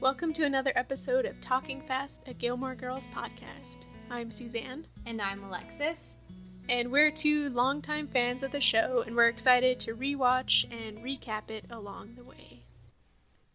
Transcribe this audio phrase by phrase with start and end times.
[0.00, 3.86] Welcome to another episode of Talking Fast, a Gilmore Girls podcast.
[4.08, 4.86] I'm Suzanne.
[5.06, 6.18] And I'm Alexis.
[6.68, 11.50] And we're two longtime fans of the show, and we're excited to rewatch and recap
[11.50, 12.62] it along the way.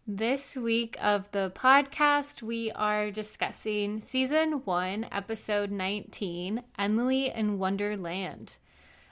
[0.05, 8.57] This week of the podcast, we are discussing season one, episode 19 Emily in Wonderland.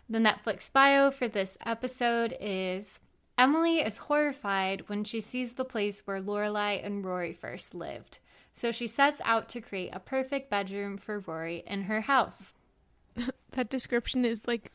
[0.10, 3.00] The Netflix bio for this episode is
[3.38, 8.20] Emily is horrified when she sees the place where Lorelai and Rory first lived,
[8.54, 12.54] so she sets out to create a perfect bedroom for Rory in her house.
[13.52, 14.72] that description is like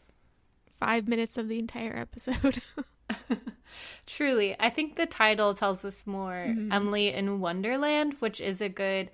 [0.78, 2.60] five minutes of the entire episode.
[4.06, 6.72] Truly, I think the title tells us more mm-hmm.
[6.72, 9.10] Emily in Wonderland, which is a good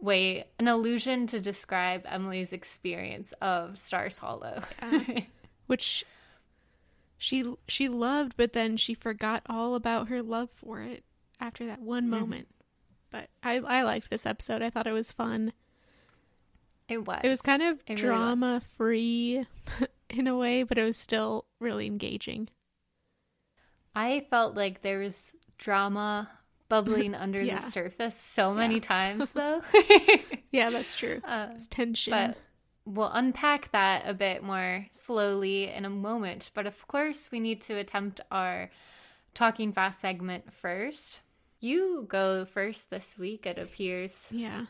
[0.00, 4.62] way, an allusion to describe Emily's experience of Stars Hollow.
[4.82, 5.20] Yeah.
[5.66, 6.04] which
[7.18, 11.04] she she loved, but then she forgot all about her love for it
[11.40, 12.20] after that one mm-hmm.
[12.20, 12.48] moment.
[13.10, 14.62] But I I liked this episode.
[14.62, 15.52] I thought it was fun.
[16.88, 17.20] It was.
[17.24, 19.46] It was kind of it drama really free
[20.10, 22.48] in a way, but it was still really engaging.
[23.94, 26.30] I felt like there was drama
[26.68, 27.60] bubbling under yeah.
[27.60, 28.80] the surface so many yeah.
[28.80, 29.62] times though.
[30.52, 31.20] yeah, that's true.
[31.24, 32.12] Uh, it's tension.
[32.12, 32.36] But
[32.86, 36.50] we'll unpack that a bit more slowly in a moment.
[36.54, 38.70] But of course, we need to attempt our
[39.34, 41.20] talking fast segment first.
[41.60, 44.28] You go first this week, it appears.
[44.30, 44.66] Yeah.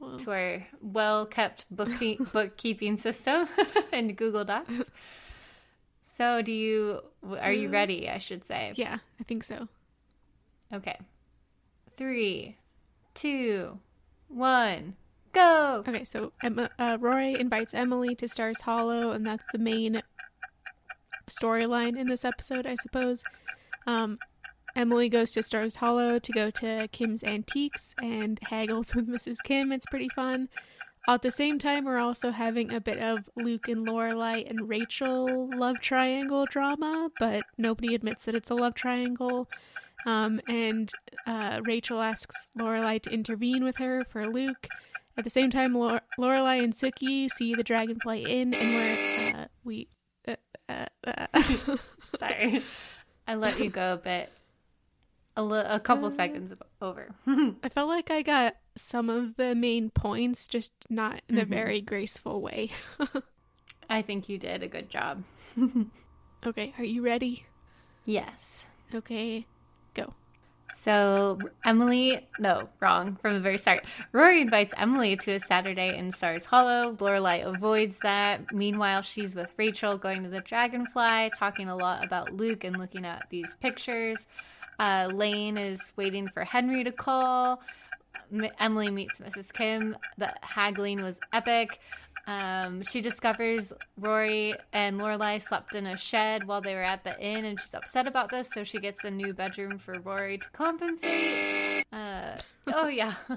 [0.00, 0.18] Well.
[0.20, 3.46] To our well kept bookkeep- bookkeeping system
[3.92, 4.90] in Google Docs.
[6.00, 7.02] So, do you,
[7.38, 8.08] are you uh, ready?
[8.08, 8.72] I should say.
[8.76, 9.68] Yeah, I think so.
[10.72, 10.98] Okay.
[11.96, 12.56] Three,
[13.14, 13.78] two,
[14.28, 14.96] one.
[15.32, 15.84] Go.
[15.86, 20.02] Okay, so Emma, uh, Rory invites Emily to Stars Hollow, and that's the main
[21.28, 23.22] storyline in this episode, I suppose.
[23.86, 24.18] Um,
[24.74, 29.36] Emily goes to Stars Hollow to go to Kim's Antiques and haggles with Mrs.
[29.42, 29.72] Kim.
[29.72, 30.48] It's pretty fun.
[31.08, 35.48] At the same time, we're also having a bit of Luke and Lorelai and Rachel
[35.56, 39.48] love triangle drama, but nobody admits that it's a love triangle.
[40.06, 40.90] Um, and
[41.26, 44.68] uh, Rachel asks Lorelai to intervene with her for Luke.
[45.18, 49.46] At the same time, Lore- Lorelai and Sookie see the Dragonfly Inn, and we're uh,
[49.64, 49.88] we.
[50.26, 50.36] Uh,
[50.68, 51.76] uh, uh
[52.18, 52.62] Sorry,
[53.26, 54.32] I let you go a bit,
[55.36, 57.14] a, li- a couple uh, seconds over.
[57.26, 61.52] I felt like I got some of the main points, just not in a mm-hmm.
[61.52, 62.70] very graceful way.
[63.90, 65.24] I think you did a good job.
[66.46, 67.44] okay, are you ready?
[68.04, 68.66] Yes.
[68.94, 69.46] Okay,
[69.94, 70.14] go.
[70.74, 73.84] So Emily, no, wrong from the very start.
[74.12, 76.94] Rory invites Emily to a Saturday in Stars Hollow.
[76.94, 78.52] Lorelai avoids that.
[78.52, 83.04] Meanwhile, she's with Rachel, going to the Dragonfly, talking a lot about Luke and looking
[83.04, 84.26] at these pictures.
[84.78, 87.62] Uh, Lane is waiting for Henry to call.
[88.32, 89.52] M- Emily meets Mrs.
[89.52, 89.96] Kim.
[90.16, 91.78] The haggling was epic.
[92.26, 97.18] Um, she discovers Rory and Lorelai slept in a shed while they were at the
[97.20, 98.48] inn, and she's upset about this.
[98.52, 101.84] So she gets a new bedroom for Rory to compensate.
[101.92, 102.36] Uh,
[102.68, 103.14] oh yeah,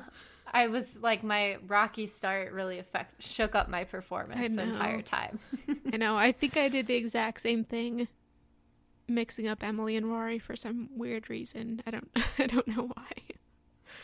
[0.54, 5.40] I was like my rocky start really affect shook up my performance the entire time.
[5.94, 6.16] I know.
[6.16, 8.08] I think I did the exact same thing,
[9.08, 11.82] mixing up Emily and Rory for some weird reason.
[11.88, 12.10] I don't.
[12.40, 13.12] I don't know why.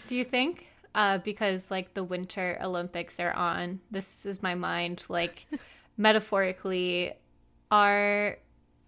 [0.08, 0.69] Do you think?
[1.00, 3.80] Uh, because like the Winter Olympics are on.
[3.90, 5.48] This is my mind, like
[5.98, 7.14] metaphorically,
[7.72, 8.38] our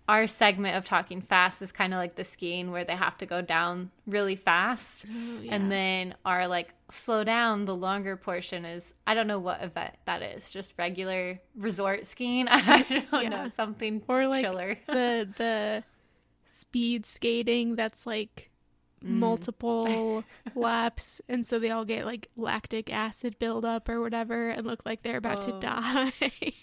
[0.09, 3.25] our segment of talking fast is kind of like the skiing where they have to
[3.25, 5.55] go down really fast oh, yeah.
[5.55, 9.93] and then our like slow down the longer portion is i don't know what event
[10.05, 13.29] that is just regular resort skiing i don't yeah.
[13.29, 15.83] know something or like chiller the the
[16.51, 18.49] speed skating that's like.
[19.03, 20.23] Multiple
[20.55, 25.01] laps and so they all get like lactic acid buildup or whatever and look like
[25.01, 25.51] they're about oh.
[25.51, 26.11] to die.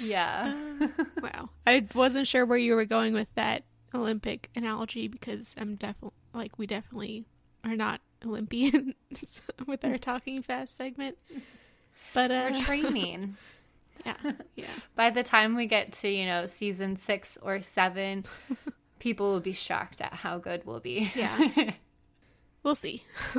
[0.00, 0.54] Yeah.
[1.20, 1.50] Wow.
[1.66, 3.64] I wasn't sure where you were going with that
[3.94, 7.26] olympic analogy because i'm definitely like we definitely
[7.62, 11.18] are not olympians with our talking fast segment.
[12.14, 13.36] But uh we're training.
[14.04, 14.66] Yeah yeah.
[14.94, 18.24] By the time we get to you know season six or seven
[19.02, 21.10] people will be shocked at how good we'll be.
[21.16, 21.72] Yeah.
[22.62, 23.02] we'll see.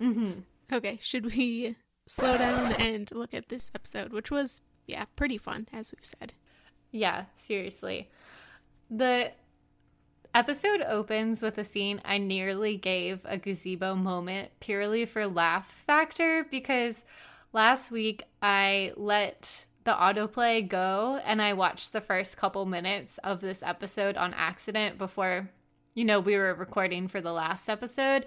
[0.00, 0.40] mm-hmm.
[0.72, 1.76] Okay, should we
[2.08, 6.34] slow down and look at this episode, which was, yeah, pretty fun, as we've said.
[6.90, 8.10] Yeah, seriously.
[8.90, 9.30] The
[10.34, 16.44] episode opens with a scene I nearly gave a gazebo moment purely for laugh factor
[16.50, 17.04] because
[17.52, 23.40] last week I let the autoplay go and I watched the first couple minutes of
[23.40, 25.50] this episode on accident before,
[25.94, 28.26] you know, we were recording for the last episode.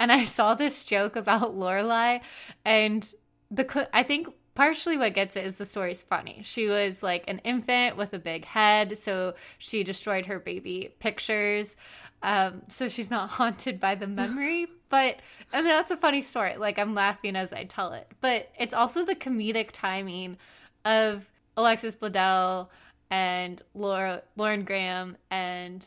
[0.00, 2.20] And I saw this joke about Lorelai
[2.64, 3.12] and
[3.50, 6.40] the I think partially what gets it is the story's funny.
[6.42, 11.76] She was like an infant with a big head, so she destroyed her baby pictures.
[12.22, 14.66] Um, so she's not haunted by the memory.
[14.88, 15.16] but
[15.52, 16.56] and that's a funny story.
[16.56, 18.08] Like I'm laughing as I tell it.
[18.20, 20.38] But it's also the comedic timing
[20.84, 22.68] of Alexis Bledel
[23.10, 25.86] and Laura Lauren Graham and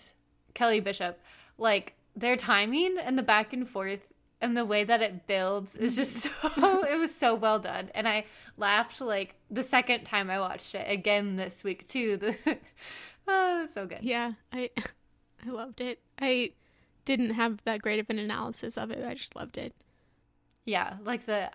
[0.53, 1.19] Kelly Bishop.
[1.57, 4.07] Like their timing and the back and forth
[4.39, 6.29] and the way that it builds is just so
[6.85, 7.89] it was so well done.
[7.95, 8.25] And i
[8.57, 12.17] laughed like the second time i watched it again this week too.
[12.17, 12.35] The
[13.27, 13.99] oh so good.
[14.01, 14.69] Yeah i
[15.45, 15.99] i loved it.
[16.19, 16.51] I
[17.05, 19.05] didn't have that great of an analysis of it.
[19.05, 19.73] I just loved it.
[20.65, 21.51] Yeah like the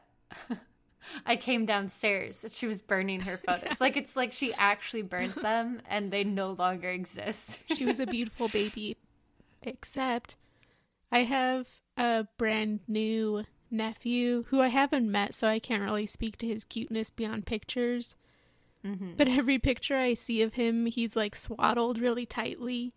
[1.27, 2.45] I came downstairs.
[2.51, 3.81] She was burning her photos.
[3.81, 7.61] like it's like she actually burnt them and they no longer exist.
[7.75, 8.97] she was a beautiful baby.
[9.63, 10.37] Except
[11.11, 16.37] I have a brand new nephew who I haven't met, so I can't really speak
[16.39, 18.17] to his cuteness beyond pictures.
[18.85, 19.13] Mm-hmm.
[19.17, 22.93] But every picture I see of him, he's like swaddled really tightly.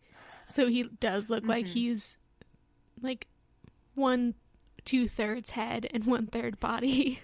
[0.48, 1.50] So he does look mm-hmm.
[1.50, 2.18] like he's
[3.02, 3.28] like
[3.94, 4.36] one
[4.85, 7.19] two thirds head and one third body.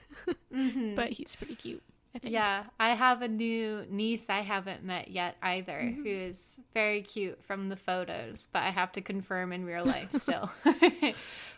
[0.53, 0.95] mm-hmm.
[0.95, 1.83] But he's pretty cute.
[2.13, 2.33] I think.
[2.33, 6.03] Yeah, I have a new niece I haven't met yet either, mm-hmm.
[6.03, 10.11] who is very cute from the photos, but I have to confirm in real life
[10.21, 10.51] still.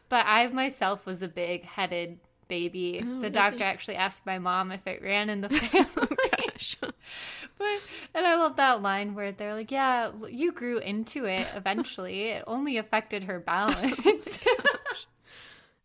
[0.10, 3.04] but I myself was a big headed baby.
[3.04, 5.88] Oh, the doctor actually asked my mom if it ran in the family.
[5.98, 6.78] oh, gosh.
[6.82, 7.82] but
[8.14, 12.26] and I love that line where they're like, "Yeah, you grew into it eventually.
[12.26, 14.78] It only affected her balance." Oh,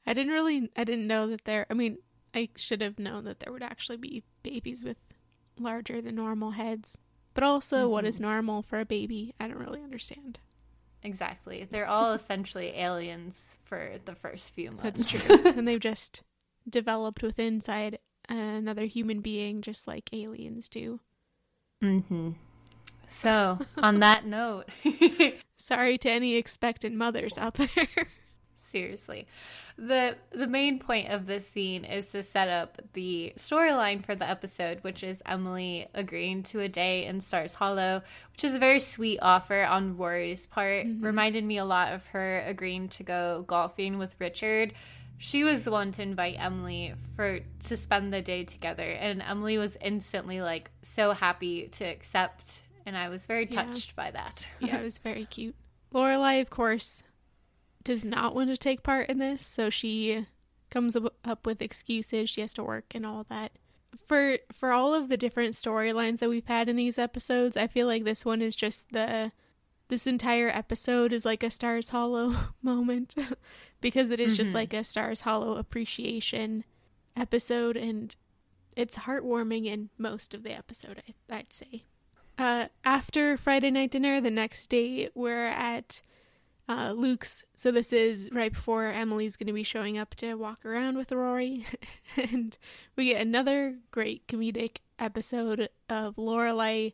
[0.09, 1.99] I didn't really I didn't know that there I mean,
[2.35, 4.97] I should have known that there would actually be babies with
[5.59, 7.01] larger than normal heads.
[7.35, 7.93] But also, mm-hmm.
[7.93, 8.25] what is mm-hmm.
[8.25, 9.35] normal for a baby?
[9.39, 10.41] I don't really understand.
[11.03, 11.67] Exactly.
[11.71, 15.05] They're all essentially aliens for the first few months.
[15.05, 15.47] That's true.
[15.57, 16.23] and they've just
[16.69, 21.01] developed with inside another human being, just like aliens do.
[21.83, 22.31] Mm-hmm.
[23.07, 24.69] So, on that note,
[25.57, 28.09] sorry to any expectant mothers out there.
[28.69, 29.27] Seriously
[29.79, 34.29] the the main point of this scene is to set up the storyline for the
[34.29, 38.81] episode, which is Emily agreeing to a day in Stars Hollow, which is a very
[38.81, 40.87] sweet offer on Rory's part.
[40.87, 41.05] Mm-hmm.
[41.05, 44.75] Reminded me a lot of her agreeing to go golfing with Richard.
[45.17, 49.59] She was the one to invite Emily for to spend the day together, and Emily
[49.59, 54.05] was instantly like so happy to accept, and I was very touched yeah.
[54.05, 54.49] by that.
[54.59, 55.55] yeah, it was very cute.
[55.95, 57.03] Lorelai, of course,
[57.89, 60.27] does not want to take part in this, so she
[60.69, 62.29] comes up with excuses.
[62.29, 63.53] She has to work and all that.
[64.07, 67.87] For for all of the different storylines that we've had in these episodes, I feel
[67.87, 69.33] like this one is just the
[69.89, 73.15] this entire episode is like a Stars Hollow moment
[73.81, 74.37] because it is mm-hmm.
[74.37, 76.65] just like a Stars Hollow appreciation
[77.17, 78.15] episode and
[78.77, 81.85] it's heartwarming in most of the episode, I, would say.
[82.37, 86.03] Uh, after Friday night dinner, the next day, we're at
[86.69, 87.45] uh, Luke's.
[87.57, 91.11] So this is right before Emily's going to be showing up to walk around with
[91.11, 91.65] Rory,
[92.17, 92.57] and
[92.97, 96.93] we get another great comedic episode of Lorelai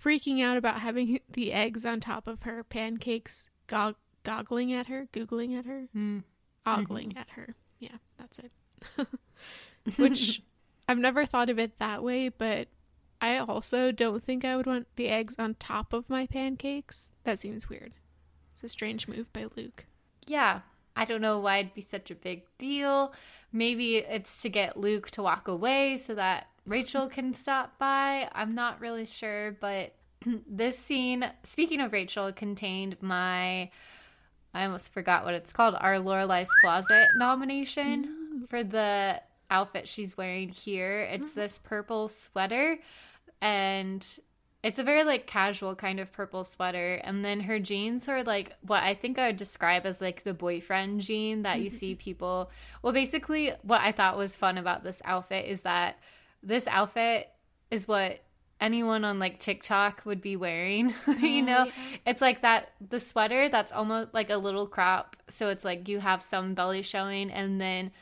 [0.00, 5.08] freaking out about having the eggs on top of her pancakes, gog- goggling at her,
[5.12, 6.22] googling at her, mm.
[6.66, 7.18] ogling mm-hmm.
[7.18, 7.54] at her.
[7.78, 8.52] Yeah, that's it.
[9.96, 10.42] Which
[10.88, 12.68] I've never thought of it that way, but
[13.20, 17.10] I also don't think I would want the eggs on top of my pancakes.
[17.24, 17.92] That seems weird.
[18.56, 19.84] It's a strange move by Luke.
[20.26, 20.60] Yeah.
[20.96, 23.12] I don't know why it'd be such a big deal.
[23.52, 28.30] Maybe it's to get Luke to walk away so that Rachel can stop by.
[28.32, 29.92] I'm not really sure, but
[30.48, 33.70] this scene, speaking of Rachel, contained my
[34.54, 38.48] I almost forgot what it's called, our Lorelai's Closet nomination mm.
[38.48, 39.20] for the
[39.50, 41.00] outfit she's wearing here.
[41.00, 41.34] It's mm.
[41.34, 42.78] this purple sweater
[43.42, 44.18] and
[44.66, 48.52] it's a very like casual kind of purple sweater, and then her jeans are like
[48.62, 52.00] what I think I would describe as like the boyfriend jean that you see mm-hmm.
[52.00, 52.50] people.
[52.82, 56.00] Well, basically, what I thought was fun about this outfit is that
[56.42, 57.30] this outfit
[57.70, 58.24] is what
[58.60, 60.92] anyone on like TikTok would be wearing.
[61.06, 61.72] you oh, know, yeah.
[62.04, 66.00] it's like that the sweater that's almost like a little crop, so it's like you
[66.00, 67.92] have some belly showing, and then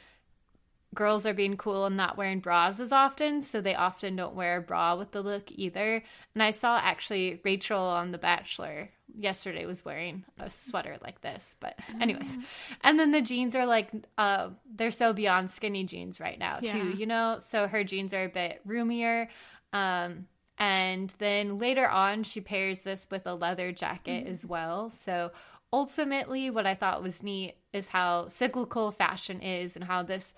[0.95, 4.59] girls are being cool and not wearing bras as often, so they often don't wear
[4.59, 6.03] a bra with the look either.
[6.35, 11.57] And I saw actually Rachel on The Bachelor yesterday was wearing a sweater like this,
[11.61, 12.39] but anyways.
[12.83, 16.73] And then the jeans are like uh they're so beyond skinny jeans right now Yeah.
[16.73, 17.37] too, you know?
[17.39, 19.29] So her jeans are a bit roomier.
[19.73, 20.27] Um
[20.59, 24.91] and then later on she pairs this with a leather jacket as well.
[24.91, 25.31] So
[25.73, 30.33] ultimately what I thought was neat is how cyclical fashion is and how this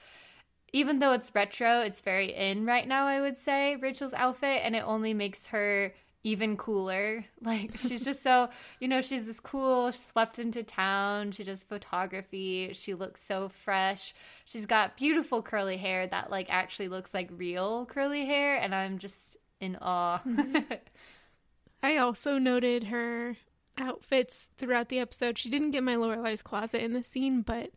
[0.77, 4.77] even though it's retro, it's very in right now, I would say, Rachel's outfit, and
[4.77, 7.25] it only makes her even cooler.
[7.41, 12.73] Like, she's just so, you know, she's this cool, swept into town, she does photography,
[12.75, 14.13] she looks so fresh.
[14.45, 18.99] She's got beautiful curly hair that, like, actually looks like real curly hair, and I'm
[18.99, 20.21] just in awe.
[20.27, 20.75] Mm-hmm.
[21.83, 23.37] I also noted her
[23.79, 25.39] outfits throughout the episode.
[25.39, 27.71] She didn't get my Lorelai's closet in the scene, but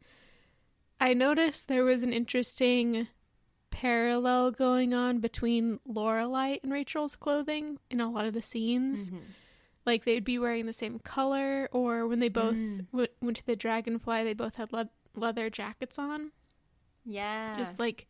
[1.00, 3.08] I noticed there was an interesting
[3.72, 9.10] parallel going on between Lorelai and Rachel's clothing in a lot of the scenes.
[9.10, 9.24] Mm-hmm.
[9.86, 12.86] Like they'd be wearing the same color, or when they both mm.
[12.91, 16.32] w- went to the Dragonfly, they both had le- leather jackets on.
[17.06, 17.58] yeah.
[17.58, 18.08] Just like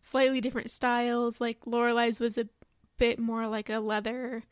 [0.00, 1.40] slightly different styles.
[1.40, 2.48] Like Lorelai's was a
[2.98, 4.44] bit more like a leather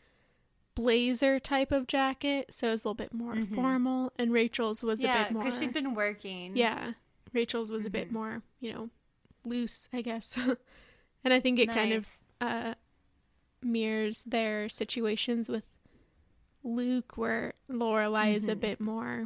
[0.75, 3.55] blazer type of jacket, so it's a little bit more mm-hmm.
[3.55, 4.13] formal.
[4.19, 5.45] And Rachel's was a bit more.
[5.45, 6.57] because she'd been working.
[6.57, 6.93] yeah,
[7.37, 8.89] Rachel's was a bit more, you know,
[9.45, 10.37] loose, I guess.
[11.25, 12.09] and I think it kind of
[12.41, 12.75] uh,
[13.63, 15.65] mirrors their situations with
[16.65, 18.61] Luke, where Lorelai is a Mm-hmm.
[18.61, 19.25] bit more.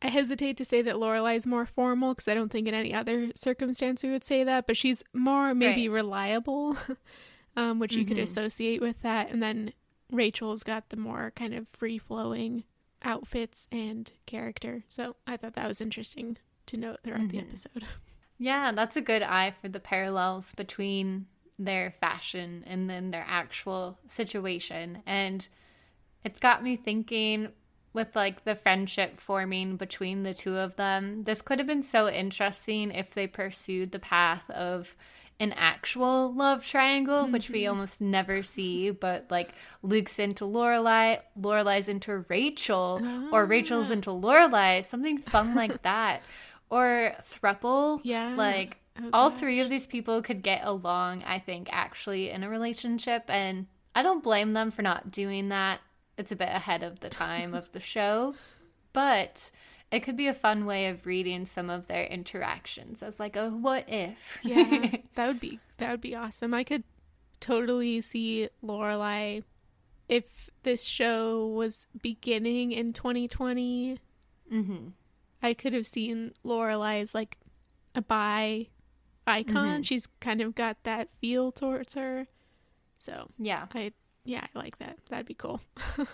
[0.00, 2.94] I hesitate to say that Lorelai is more formal because I don't think in any
[2.94, 5.94] other circumstance we would say that, but she's more maybe Right.
[5.96, 6.76] reliable,
[7.56, 8.22] um, which you could Mhm.
[8.22, 9.30] associate with that.
[9.32, 9.72] And then
[10.12, 12.62] Rachel's got the more kind of free flowing
[13.02, 14.84] outfits and character.
[14.88, 16.38] So I thought that was interesting
[16.68, 17.46] to note throughout the Mhm.
[17.48, 17.84] episode.
[18.40, 21.26] Yeah, that's a good eye for the parallels between
[21.58, 25.02] their fashion and then their actual situation.
[25.06, 25.48] And
[26.22, 27.48] it's got me thinking
[27.92, 31.24] with like the friendship forming between the two of them.
[31.24, 34.94] This could have been so interesting if they pursued the path of
[35.40, 41.88] an actual love triangle, which we almost never see, but like Luke's into Lorelai, Lorelai's
[41.88, 43.00] into Rachel,
[43.32, 46.22] or Rachel's into Lorelai, something fun like that.
[46.70, 48.00] Or thruple.
[48.02, 48.34] Yeah.
[48.36, 49.38] Like Oh, all gosh.
[49.38, 53.24] three of these people could get along, I think, actually in a relationship.
[53.28, 55.80] And I don't blame them for not doing that.
[56.16, 58.34] It's a bit ahead of the time of the show.
[58.92, 59.52] But
[59.92, 63.50] it could be a fun way of reading some of their interactions as like a
[63.50, 64.36] what if.
[64.42, 66.52] yeah, that would be that would be awesome.
[66.52, 66.82] I could
[67.40, 69.44] totally see Lorelai
[70.08, 73.98] if this show was beginning in 2020.
[74.52, 74.88] mm-hmm.
[75.42, 77.38] I could have seen Lorelai as like
[77.94, 78.68] a bi
[79.26, 79.82] icon.
[79.82, 79.86] Mhm.
[79.86, 82.26] She's kind of got that feel towards her.
[82.98, 83.66] So Yeah.
[83.74, 83.92] I
[84.24, 84.98] yeah, I like that.
[85.10, 85.60] That'd be cool.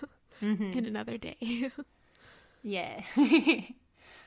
[0.42, 0.72] Mm-hmm.
[0.78, 1.70] In another day.
[2.62, 3.02] Yeah.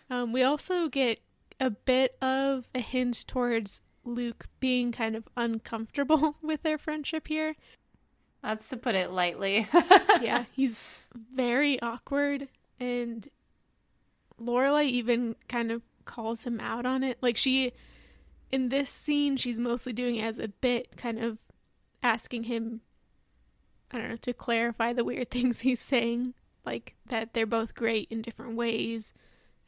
[0.09, 1.19] Um, we also get
[1.59, 7.55] a bit of a hint towards Luke being kind of uncomfortable with their friendship here.
[8.41, 9.67] That's to put it lightly.
[10.21, 10.81] Yeah, he's
[11.13, 12.47] very awkward,
[12.79, 13.27] and
[14.41, 17.17] Lorelai even kind of calls him out on it.
[17.21, 17.73] Like she,
[18.51, 21.39] in this scene, she's mostly doing it as a bit, kind of
[22.03, 22.81] asking him,
[23.91, 26.33] I don't know, to clarify the weird things he's saying,
[26.65, 29.13] like that they're both great in different ways,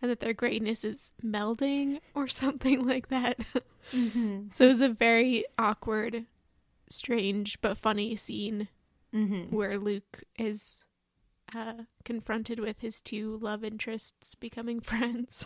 [0.02, 3.40] and that their greatness is melding or something like that.
[3.92, 4.44] mm-hmm.
[4.52, 6.26] so it was a very awkward,
[6.90, 8.68] strange but funny scene
[9.12, 9.56] Mm-hmm.
[9.56, 10.86] where Luke is
[11.53, 15.46] uh, confronted with his two love interests becoming friends.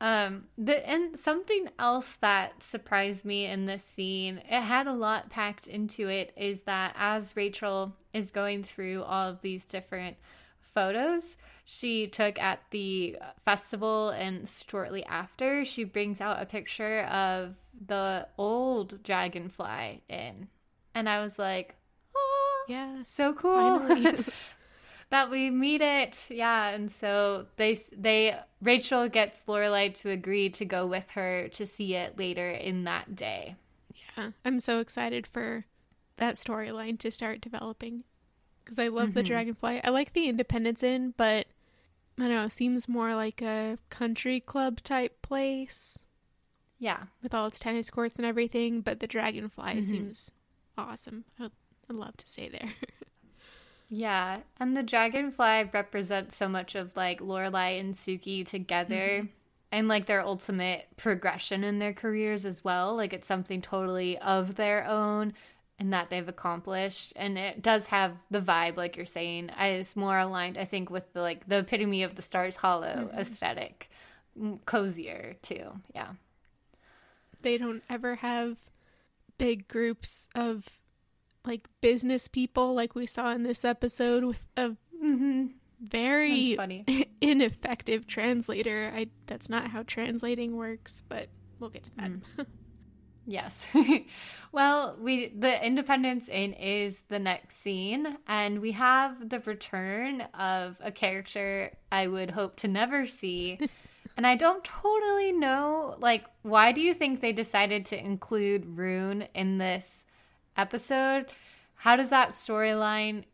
[0.00, 5.30] Um, the and something else that surprised me in this scene, it had a lot
[5.30, 10.16] packed into it, is that as Rachel is going through all of these different
[10.60, 17.54] photos she took at the festival and shortly after, she brings out a picture of
[17.86, 20.48] the old dragonfly Inn.
[20.94, 21.74] And I was like,
[22.14, 23.08] oh, yes.
[23.08, 23.80] so cool.
[25.10, 30.64] that we meet it yeah and so they they rachel gets lorelai to agree to
[30.64, 33.56] go with her to see it later in that day
[34.16, 34.30] yeah.
[34.44, 35.66] I'm so excited for
[36.18, 38.04] that storyline to start developing
[38.64, 39.26] because I love the Mhm.
[39.26, 39.80] Dragonfly.
[39.82, 41.46] I like the Independence Inn, but
[42.16, 45.98] I don't know, it seems more like a country club type place
[46.78, 48.80] yeah with all its tennis courts and everything.
[48.82, 49.84] But the Dragonfly Mhm.
[49.84, 50.30] seems
[50.78, 51.24] awesome.
[51.40, 51.50] I'd,
[51.90, 52.70] I'd love to stay there.
[53.88, 59.28] yeah and the dragonfly represents so much of like lorelai and sookie together
[59.74, 62.94] and like their ultimate progression in their careers as well.
[62.94, 65.32] Like it's something totally of their own
[65.80, 70.16] and that they've accomplished and it does have the vibe like you're saying is more
[70.18, 73.18] aligned i think with the like the epitome of the stars hollow mm-hmm.
[73.18, 73.90] aesthetic
[74.66, 76.10] cozier too yeah
[77.42, 78.56] they don't ever have
[79.36, 80.68] big groups of
[81.44, 84.70] like business people like we saw in this episode with a
[85.02, 85.46] mm-hmm.
[85.80, 86.56] very
[87.20, 92.46] ineffective translator i that's not how translating works but we'll get to that mm.
[93.26, 93.66] Yes.
[94.52, 100.76] well, we the Independence Inn is the next scene, and we have the return of
[100.82, 103.58] a character I would hope to never see.
[104.16, 109.26] and I don't totally know, like, why do you think they decided to include Rune
[109.34, 110.04] in this
[110.56, 111.26] episode?
[111.76, 113.24] How does that storyline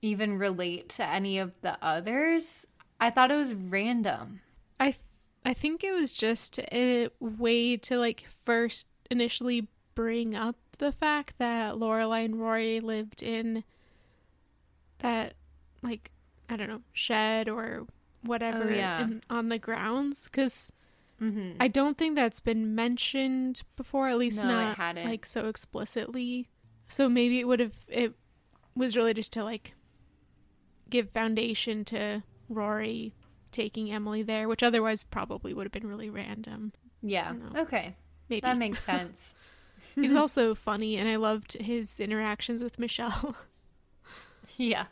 [0.00, 2.66] even relate to any of the others?
[3.00, 4.40] I thought it was random.
[4.78, 4.94] I
[5.44, 11.38] I think it was just a way to like first initially bring up the fact
[11.38, 13.64] that Lorelai and Rory lived in
[14.98, 15.34] that
[15.82, 16.10] like
[16.48, 17.86] I don't know shed or
[18.22, 19.02] whatever oh, yeah.
[19.02, 20.72] in, on the grounds because
[21.20, 21.56] mm-hmm.
[21.60, 26.48] I don't think that's been mentioned before, at least no, not like so explicitly.
[26.92, 28.12] So maybe it would have it
[28.76, 29.72] was really just to like
[30.90, 33.14] give foundation to Rory
[33.50, 36.74] taking Emily there, which otherwise probably would have been really random.
[37.00, 37.32] Yeah.
[37.56, 37.96] Okay.
[38.28, 38.42] Maybe.
[38.42, 39.34] That makes sense.
[39.94, 43.36] He's also funny, and I loved his interactions with Michel.
[44.58, 44.84] yeah.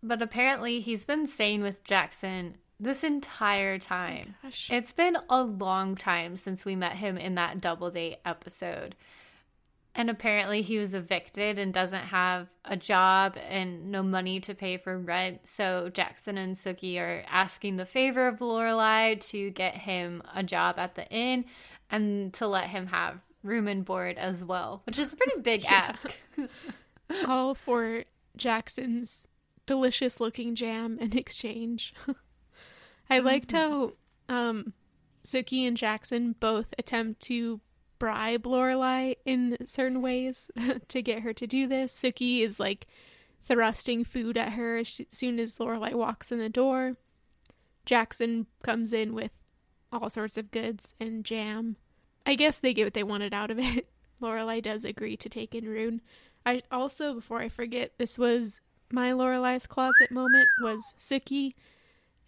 [0.00, 4.36] But apparently, he's been staying with Jackson this entire time.
[4.44, 8.94] Oh it's been a long time since we met him in that double date episode.
[9.96, 14.76] And apparently, he was evicted and doesn't have a job and no money to pay
[14.76, 15.46] for rent.
[15.46, 20.78] So Jackson and Sookie are asking the favor of Lorelai to get him a job
[20.78, 21.44] at the inn
[21.90, 25.64] and to let him have room and board as well, which is a pretty big
[25.68, 26.16] ask.
[27.26, 28.02] All for
[28.36, 29.28] Jackson's
[29.66, 31.94] delicious looking jam in exchange.
[33.10, 33.92] I liked how
[34.28, 34.72] um,
[35.24, 37.60] Sookie and Jackson both attempt to
[38.04, 40.50] bribe Lorelai in certain ways
[40.88, 41.90] to get her to do this.
[41.90, 42.86] Sookie is like
[43.40, 46.96] thrusting food at her as soon as Lorelai walks in the door.
[47.86, 49.30] Jackson comes in with
[49.90, 51.76] all sorts of goods and jam.
[52.26, 53.88] I guess they get what they wanted out of it.
[54.20, 56.02] Lorelai does agree to take in Rune.
[56.44, 58.60] I also, before I forget, this was
[58.92, 61.54] my Lorelai's closet moment was Sookie,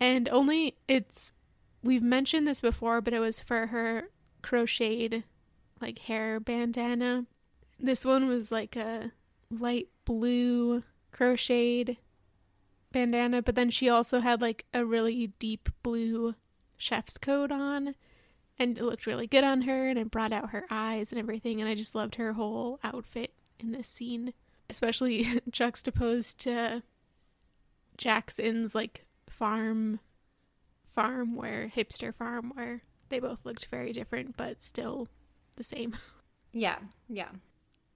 [0.00, 1.34] and only it's
[1.82, 4.08] we've mentioned this before, but it was for her
[4.40, 5.24] crocheted
[5.80, 7.26] like hair bandana.
[7.78, 9.12] This one was like a
[9.50, 11.96] light blue crocheted
[12.92, 16.34] bandana, but then she also had like a really deep blue
[16.76, 17.94] chef's coat on
[18.58, 21.60] and it looked really good on her and it brought out her eyes and everything
[21.60, 24.32] and I just loved her whole outfit in this scene,
[24.70, 26.82] especially juxtaposed to
[27.96, 30.00] Jackson's like farm
[30.84, 35.08] farm hipster farm they both looked very different but still
[35.56, 35.96] the same.
[36.52, 37.28] Yeah, yeah.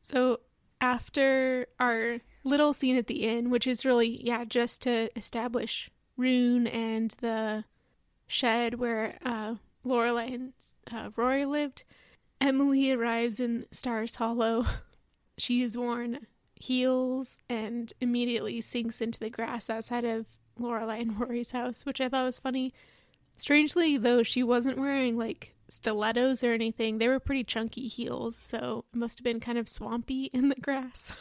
[0.02, 0.40] So
[0.82, 6.66] after our little scene at the inn, which is really yeah, just to establish Rune
[6.66, 7.64] and the
[8.26, 10.52] shed where uh, Lorelai and
[10.92, 11.84] uh, Rory lived.
[12.40, 14.66] Emily arrives in Stars Hollow.
[15.38, 20.26] she is worn heels and immediately sinks into the grass outside of
[20.58, 22.72] Lorelai and Rory's house, which I thought was funny.
[23.36, 26.98] Strangely, though, she wasn't wearing like stilettos or anything.
[26.98, 30.56] They were pretty chunky heels, so it must have been kind of swampy in the
[30.56, 31.12] grass.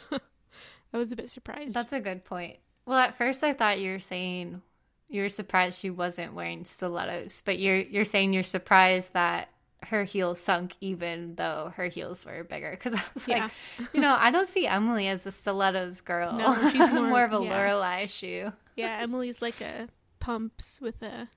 [0.92, 1.74] I was a bit surprised.
[1.74, 2.58] That's a good point.
[2.86, 4.62] Well, at first I thought you were saying
[5.08, 9.48] you're surprised she wasn't wearing stilettos, but you're you're saying you're surprised that
[9.84, 13.44] her heels sunk even though her heels were bigger because I was yeah.
[13.78, 16.32] like, you know, I don't see Emily as a stilettos girl.
[16.32, 17.68] No, she's more, more of a yeah.
[17.68, 18.52] Lorelai shoe.
[18.76, 19.88] Yeah, Emily's like a
[20.20, 21.28] pumps with a,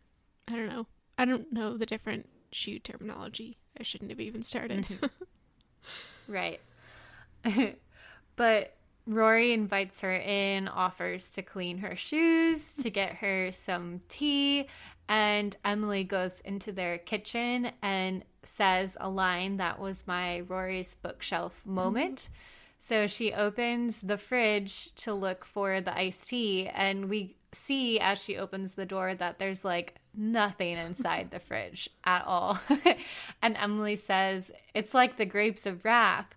[0.47, 3.57] I don't know, I don't know the different shoe terminology.
[3.79, 4.85] I shouldn't have even started.
[4.85, 5.05] Mm-hmm.
[6.27, 6.61] right,
[8.35, 14.67] but Rory invites her in, offers to clean her shoes, to get her some tea,
[15.09, 21.61] and Emily goes into their kitchen and says a line that was my Rory's bookshelf
[21.65, 22.17] moment.
[22.17, 22.33] Mm-hmm.
[22.79, 28.21] So she opens the fridge to look for the iced tea, and we see as
[28.21, 32.59] she opens the door that there's like nothing inside the fridge at all.
[33.41, 36.33] and Emily says, It's like the grapes of wrath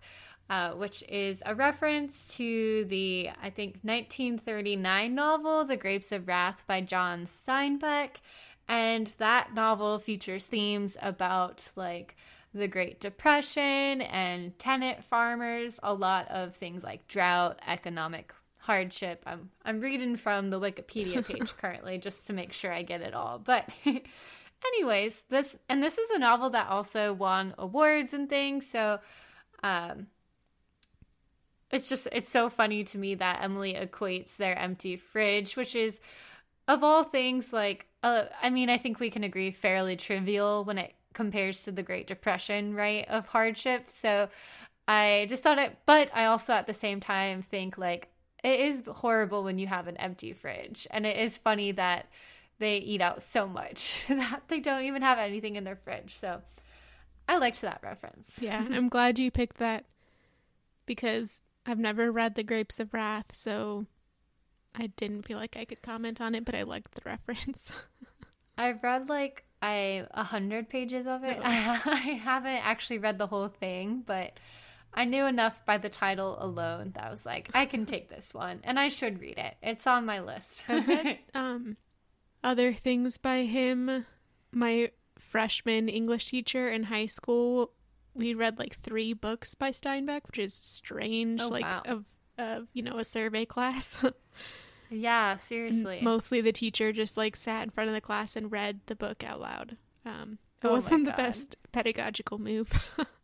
[0.49, 6.63] uh, which is a reference to the, I think, 1939 novel, The Grapes of Wrath
[6.67, 8.21] by John Steinbeck.
[8.67, 12.15] And that novel features themes about like
[12.53, 18.33] the Great Depression and tenant farmers, a lot of things like drought, economic
[18.67, 19.23] hardship.
[19.25, 23.13] I'm I'm reading from the Wikipedia page currently just to make sure I get it
[23.13, 23.39] all.
[23.39, 23.67] But
[24.65, 28.99] anyways, this and this is a novel that also won awards and things, so
[29.63, 30.07] um
[31.71, 36.01] it's just it's so funny to me that Emily equates their empty fridge, which is
[36.67, 40.77] of all things like uh, I mean, I think we can agree fairly trivial when
[40.77, 43.89] it compares to the Great Depression, right, of hardship.
[43.89, 44.29] So
[44.87, 48.09] I just thought it, but I also at the same time think like
[48.43, 50.87] it is horrible when you have an empty fridge.
[50.91, 52.07] And it is funny that
[52.59, 56.17] they eat out so much that they don't even have anything in their fridge.
[56.17, 56.41] So
[57.27, 58.37] I liked that reference.
[58.41, 59.85] Yeah, I'm glad you picked that
[60.85, 63.85] because I've never read The Grapes of Wrath, so
[64.73, 67.71] I didn't feel like I could comment on it, but I liked the reference.
[68.57, 71.37] I've read like I a hundred pages of it.
[71.37, 71.43] Oh.
[71.43, 74.39] I haven't actually read the whole thing, but
[74.97, 78.33] I knew enough by the title alone that I was like, I can take this
[78.33, 79.55] one, and I should read it.
[79.61, 80.65] It's on my list.
[80.67, 81.77] read, um,
[82.43, 84.07] other things by him.
[84.51, 87.73] My freshman English teacher in high school,
[88.15, 91.41] we read like three books by Steinbeck, which is strange.
[91.41, 91.83] Oh, like wow.
[91.85, 92.05] of,
[92.39, 94.03] of you know a survey class.
[94.89, 95.99] Yeah, seriously.
[96.01, 99.21] Mostly the teacher just like sat in front of the class and read the book
[99.21, 99.75] out loud.
[100.05, 102.71] Um, it oh wasn't the best pedagogical move.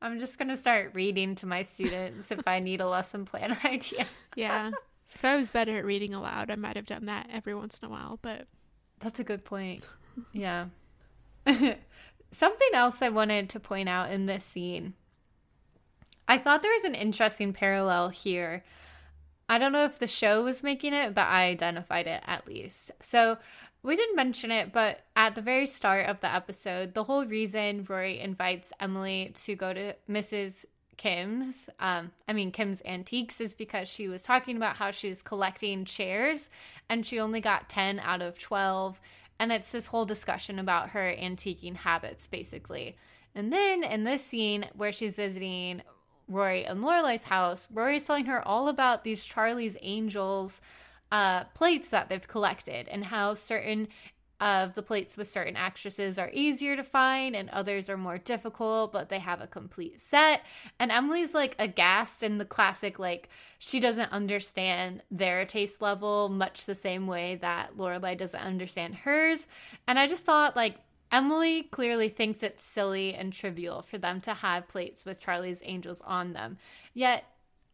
[0.00, 4.06] I'm just gonna start reading to my students if I need a lesson plan idea.
[4.36, 4.70] yeah,
[5.10, 7.88] if I was better at reading aloud, I might have done that every once in
[7.88, 8.18] a while.
[8.22, 8.46] But
[9.00, 9.84] that's a good point.
[10.32, 10.66] Yeah.
[12.30, 14.94] Something else I wanted to point out in this scene.
[16.26, 18.62] I thought there was an interesting parallel here
[19.48, 22.90] I don't know if the show was making it, but I identified it at least.
[23.00, 23.38] So
[23.82, 27.86] we didn't mention it, but at the very start of the episode, the whole reason
[27.88, 30.64] Rory invites Emily to go to Mrs.
[30.96, 35.22] Kim's, um, I mean, Kim's Antiques, is because she was talking about how she was
[35.22, 36.50] collecting chairs
[36.88, 39.00] and she only got 10 out of 12.
[39.38, 42.96] And it's this whole discussion about her antiquing habits, basically.
[43.34, 45.82] And then in this scene where she's visiting
[46.26, 50.60] Rory and Lorelai's house, Rory's telling her all about these Charlie's Angels
[51.10, 53.88] uh, plates that they've collected and how certain
[54.40, 58.92] of the plates with certain actresses are easier to find and others are more difficult,
[58.92, 60.42] but they have a complete set.
[60.78, 66.66] And Emily's like aghast in the classic, like, she doesn't understand their taste level much
[66.66, 69.48] the same way that Lorelai doesn't understand hers.
[69.88, 70.76] And I just thought, like,
[71.10, 76.02] Emily clearly thinks it's silly and trivial for them to have plates with Charlie's Angels
[76.02, 76.58] on them.
[76.94, 77.24] Yet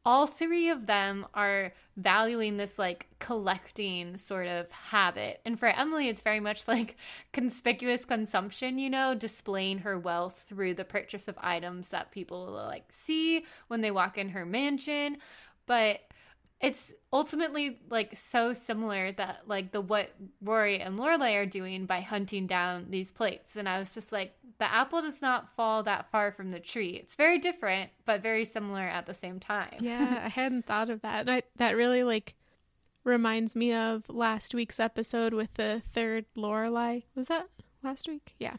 [0.07, 5.40] all three of them are valuing this like collecting sort of habit.
[5.47, 6.97] And for Emily, it's very much like
[7.33, 12.53] conspicuous consumption, you know, displaying her wealth through the purchase of items that people will
[12.53, 15.17] like see when they walk in her mansion.
[15.67, 16.01] But
[16.64, 20.11] it's ultimately like so similar that like the what
[20.42, 23.57] Rory and Lorelai are doing by hunting down these plates.
[23.57, 26.90] And I was just like, the apple does not fall that far from the tree.
[26.90, 29.77] It's very different, but very similar at the same time.
[29.81, 31.29] Yeah, I hadn't thought of that.
[31.29, 32.35] I, that really like
[33.05, 37.05] reminds me of last week's episode with the third Lorelai.
[37.14, 37.48] Was that
[37.83, 38.35] last week?
[38.38, 38.57] Yeah.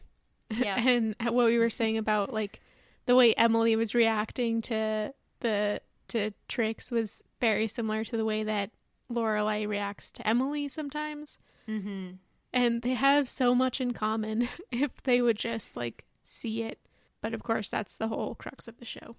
[0.50, 0.78] Yeah.
[0.86, 2.60] and what we were saying about like
[3.06, 8.42] the way Emily was reacting to the to Trix was very similar to the way
[8.42, 8.70] that
[9.10, 11.38] Lorelai reacts to Emily sometimes.
[11.68, 12.14] Mm-hmm.
[12.52, 16.80] And they have so much in common if they would just like see it.
[17.20, 19.16] But of course, that's the whole crux of the show.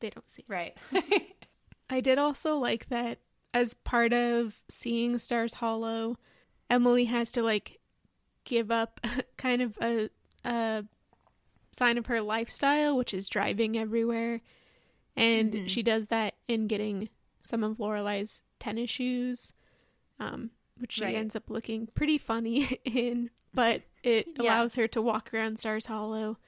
[0.00, 0.44] They don't see.
[0.48, 0.52] it.
[0.52, 0.76] Right.
[1.90, 3.18] I did also like that
[3.52, 6.16] as part of seeing Stars Hollow,
[6.68, 7.78] Emily has to like
[8.44, 9.00] give up
[9.36, 10.10] kind of a,
[10.44, 10.84] a
[11.72, 14.40] sign of her lifestyle, which is driving everywhere
[15.16, 15.66] and mm-hmm.
[15.66, 17.08] she does that in getting
[17.44, 19.52] some of Lorelai's tennis shoes,
[20.18, 21.14] um, which she right.
[21.14, 24.42] ends up looking pretty funny in, but it yeah.
[24.42, 26.38] allows her to walk around Stars Hollow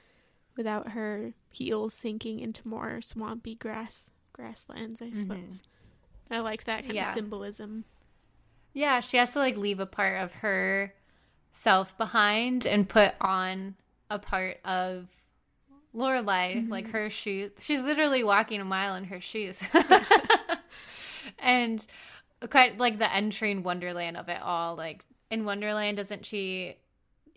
[0.56, 5.20] without her heels sinking into more swampy grass grasslands, I mm-hmm.
[5.20, 5.62] suppose.
[5.62, 6.35] Mm-hmm.
[6.35, 7.09] I like that kind yeah.
[7.09, 7.85] of symbolism.
[8.72, 10.94] Yeah, she has to like leave a part of her
[11.52, 13.76] self behind and put on
[14.11, 15.09] a part of
[15.96, 16.70] Lorelai, mm-hmm.
[16.70, 17.52] like her shoes.
[17.61, 19.61] She's literally walking a mile in her shoes.
[21.38, 21.85] and
[22.50, 24.76] quite like the entering Wonderland of it all.
[24.76, 26.76] Like in Wonderland, doesn't she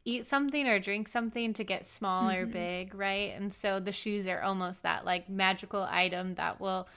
[0.05, 2.41] eat something or drink something to get small mm-hmm.
[2.41, 3.33] or big, right?
[3.35, 6.87] And so the shoes are almost that like magical item that will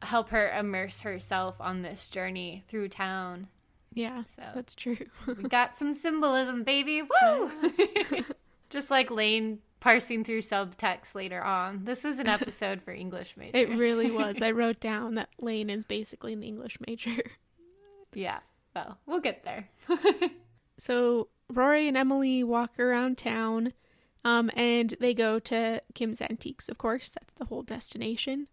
[0.00, 3.48] help her immerse herself on this journey through town.
[3.94, 4.96] Yeah, So that's true.
[5.26, 7.02] we got some symbolism, baby.
[7.22, 7.50] Woo!
[8.70, 11.84] Just like Lane parsing through subtext later on.
[11.84, 13.52] This was an episode for English majors.
[13.60, 14.40] it really was.
[14.40, 17.20] I wrote down that Lane is basically an English major.
[18.14, 18.38] yeah.
[18.74, 19.68] Well, we'll get there.
[20.78, 23.72] So Rory and Emily walk around town,
[24.24, 27.10] um, and they go to Kim's Antiques, of course.
[27.10, 28.48] That's the whole destination.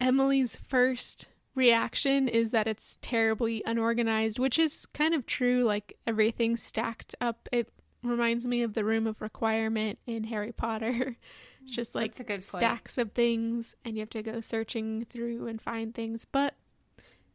[0.00, 5.62] Emily's first reaction is that it's terribly unorganized, which is kind of true.
[5.64, 7.48] Like everything's stacked up.
[7.52, 7.68] It
[8.04, 11.16] reminds me of the room of requirement in Harry Potter.
[11.66, 12.44] It's just like a point.
[12.44, 16.26] stacks of things, and you have to go searching through and find things.
[16.30, 16.56] But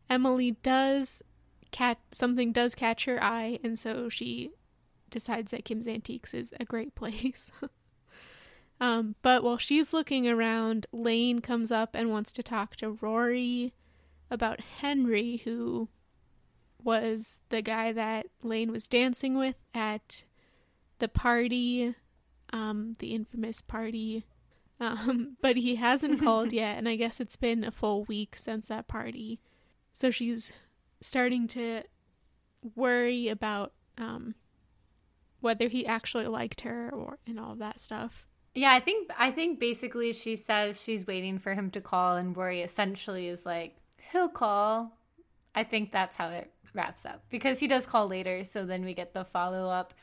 [0.08, 1.24] Emily does
[1.72, 4.52] catch something does catch her eye, and so she
[5.10, 7.52] decides that Kim's Antiques is a great place.
[8.80, 13.74] um, but while she's looking around, Lane comes up and wants to talk to Rory
[14.32, 15.90] about Henry, who
[16.84, 20.24] was the guy that Lane was dancing with at
[21.00, 21.96] the party,
[22.54, 24.26] um, the infamous party.
[24.80, 28.68] Um, but he hasn't called yet, and I guess it's been a full week since
[28.68, 29.40] that party.
[29.92, 30.52] So she's
[31.02, 31.84] starting to
[32.76, 34.36] worry about um,
[35.42, 38.26] whether he actually liked her or and all that stuff.
[38.56, 42.36] Yeah, I think I think basically she says she's waiting for him to call, and
[42.36, 43.78] worry essentially is like,
[44.12, 44.98] he'll call.
[45.56, 48.94] I think that's how it wraps up because he does call later, so then we
[48.94, 49.94] get the follow up.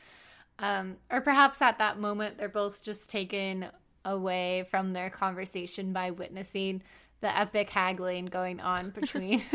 [0.59, 3.67] Um, or perhaps at that moment they're both just taken
[4.03, 6.81] away from their conversation by witnessing
[7.21, 9.43] the epic haggling going on between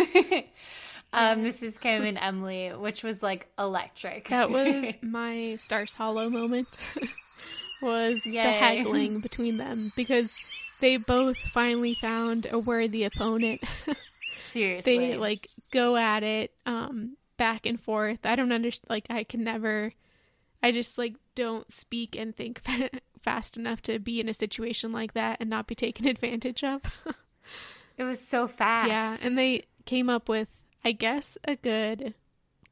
[1.12, 1.80] um, Mrs.
[1.80, 4.28] Kim and Emily, which was like electric.
[4.28, 6.68] That was my Stars Hollow moment.
[7.80, 8.42] was Yay.
[8.42, 10.36] the haggling between them because
[10.80, 13.60] they both finally found a worthy opponent.
[14.50, 18.20] seriously they like go at it um back and forth.
[18.24, 19.92] I don't understand like I can never
[20.62, 22.62] I just like don't speak and think
[23.22, 26.82] fast enough to be in a situation like that and not be taken advantage of.
[27.98, 28.88] It was so fast.
[28.88, 30.48] Yeah, and they came up with,
[30.82, 32.14] I guess, a good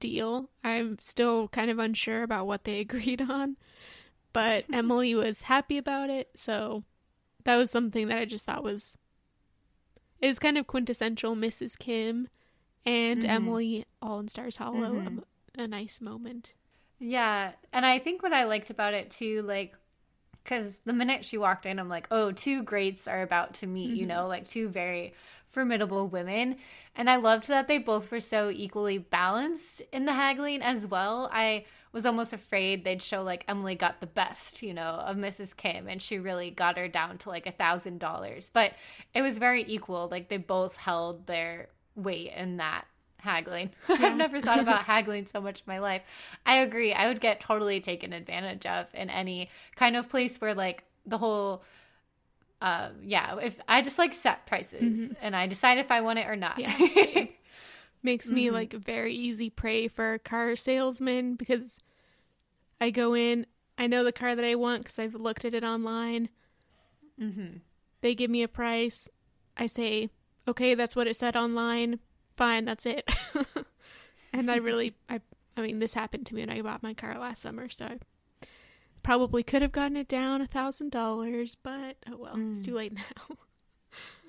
[0.00, 0.48] deal.
[0.64, 3.56] I'm still kind of unsure about what they agreed on,
[4.32, 6.84] but Emily was happy about it, so
[7.44, 8.96] that was something that I just thought was
[10.20, 11.78] it was kind of quintessential Mrs.
[11.78, 12.28] Kim
[12.86, 13.28] and Mhm.
[13.28, 15.00] Emily all in Stars Hollow.
[15.00, 15.22] Mhm.
[15.58, 16.54] A, a nice moment.
[17.00, 19.74] Yeah, and I think what I liked about it too, like,
[20.44, 23.90] because the minute she walked in, I'm like, oh, two greats are about to meet,
[23.90, 24.08] you mm-hmm.
[24.08, 25.14] know, like two very
[25.48, 26.56] formidable women.
[26.94, 31.30] And I loved that they both were so equally balanced in the haggling as well.
[31.32, 35.56] I was almost afraid they'd show like Emily got the best, you know, of Mrs.
[35.56, 38.50] Kim, and she really got her down to like a thousand dollars.
[38.52, 38.74] But
[39.14, 40.08] it was very equal.
[40.10, 42.84] Like they both held their weight in that
[43.20, 43.70] haggling.
[43.88, 46.02] I've never thought about haggling so much in my life.
[46.46, 46.92] I agree.
[46.92, 51.18] I would get totally taken advantage of in any kind of place where like the
[51.18, 51.62] whole
[52.60, 56.26] uh yeah, if I just like set prices and I decide if I want it
[56.26, 56.58] or not.
[56.58, 56.76] Yeah.
[58.02, 61.80] Makes me like very easy prey for a car salesman because
[62.80, 65.64] I go in, I know the car that I want because I've looked at it
[65.64, 66.30] online.
[67.20, 67.58] mm-hmm.
[68.00, 69.10] They give me a price.
[69.56, 70.08] I say,
[70.48, 72.00] okay, that's what it said online.
[72.40, 73.06] Fine, that's it.
[74.32, 75.20] and I really, I,
[75.58, 77.98] I mean, this happened to me when I bought my car last summer, so I
[79.02, 82.94] probably could have gotten it down a thousand dollars, but oh well, it's too late
[82.94, 83.36] now.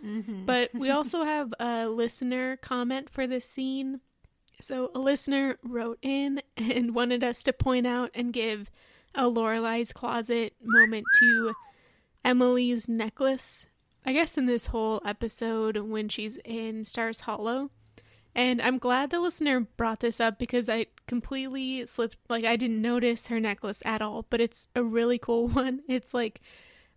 [0.04, 0.46] Mm-hmm.
[0.46, 4.02] But we also have a listener comment for this scene.
[4.60, 8.72] So a listener wrote in and wanted us to point out and give
[9.14, 11.54] a Lorelai's closet moment to
[12.26, 13.68] Emily's necklace.
[14.04, 17.70] I guess in this whole episode when she's in Stars Hollow.
[18.34, 22.82] And I'm glad the listener brought this up because I completely slipped like I didn't
[22.82, 25.82] notice her necklace at all, but it's a really cool one.
[25.88, 26.42] It's like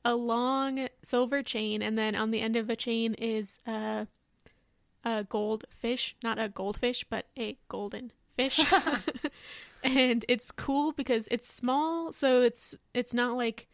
[0.05, 4.07] a long silver chain and then on the end of a chain is a
[5.05, 8.61] a gold fish, not a goldfish, but a golden fish.
[9.83, 13.69] and it's cool because it's small, so it's it's not like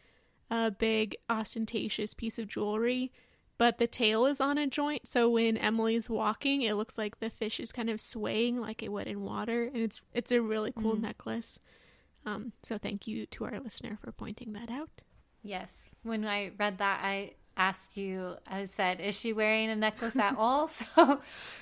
[0.50, 3.12] a big ostentatious piece of jewelry,
[3.60, 7.28] but the tail is on a joint, so when Emily's walking, it looks like the
[7.28, 10.72] fish is kind of swaying like it would in water, and it's it's a really
[10.72, 11.58] cool necklace.
[12.24, 15.02] Um, so thank you to our listener for pointing that out.
[15.42, 15.90] Yes.
[16.04, 20.36] When I read that, I asked you, I said, is she wearing a necklace at
[20.38, 20.70] all?
[20.96, 21.20] So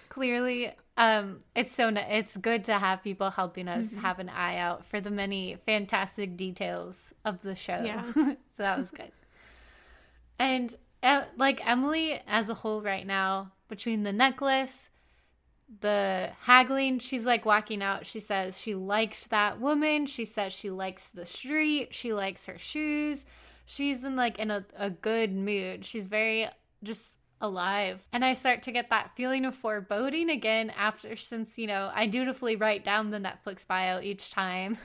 [0.08, 4.84] clearly, um, it's so, it's good to have people helping us have an eye out
[4.84, 7.82] for the many fantastic details of the show.
[7.84, 8.04] Yeah.
[8.14, 9.10] so that was good.
[10.38, 14.88] And like Emily as a whole right now, between the necklace,
[15.80, 18.06] the haggling, she's like walking out.
[18.06, 20.06] She says she likes that woman.
[20.06, 21.94] She says she likes the street.
[21.94, 23.26] She likes her shoes.
[23.66, 25.84] She's in like in a, a good mood.
[25.84, 26.48] She's very
[26.82, 28.00] just alive.
[28.12, 32.06] And I start to get that feeling of foreboding again after, since, you know, I
[32.06, 34.78] dutifully write down the Netflix bio each time.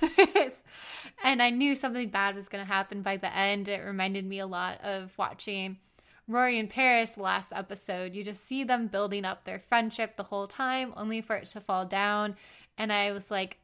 [1.24, 3.68] and I knew something bad was going to happen by the end.
[3.68, 5.78] It reminded me a lot of watching
[6.28, 8.14] Rory and Paris last episode.
[8.14, 11.60] You just see them building up their friendship the whole time, only for it to
[11.60, 12.36] fall down.
[12.78, 13.58] And I was like,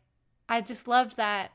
[0.48, 1.52] I just loved that.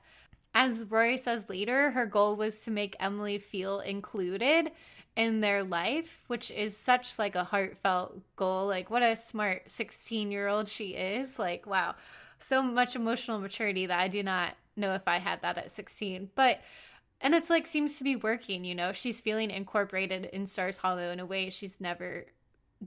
[0.55, 4.71] As Rory says later, her goal was to make Emily feel included
[5.17, 8.67] in their life, which is such like a heartfelt goal.
[8.67, 11.39] Like what a smart 16-year-old she is.
[11.39, 11.97] Like wow.
[12.39, 16.31] So much emotional maturity that I do not know if I had that at 16.
[16.35, 16.61] But
[17.25, 18.93] and it's like seems to be working, you know.
[18.93, 22.27] She's feeling incorporated in Stars Hollow in a way she's never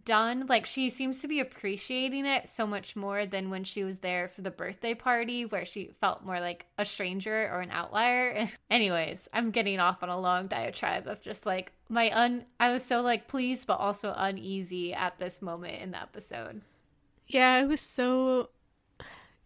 [0.06, 0.46] done.
[0.46, 4.28] Like she seems to be appreciating it so much more than when she was there
[4.28, 8.48] for the birthday party where she felt more like a stranger or an outlier.
[8.70, 12.86] Anyways, I'm getting off on a long diatribe of just like my un I was
[12.86, 16.62] so like pleased but also uneasy at this moment in the episode.
[17.28, 18.50] Yeah, it was so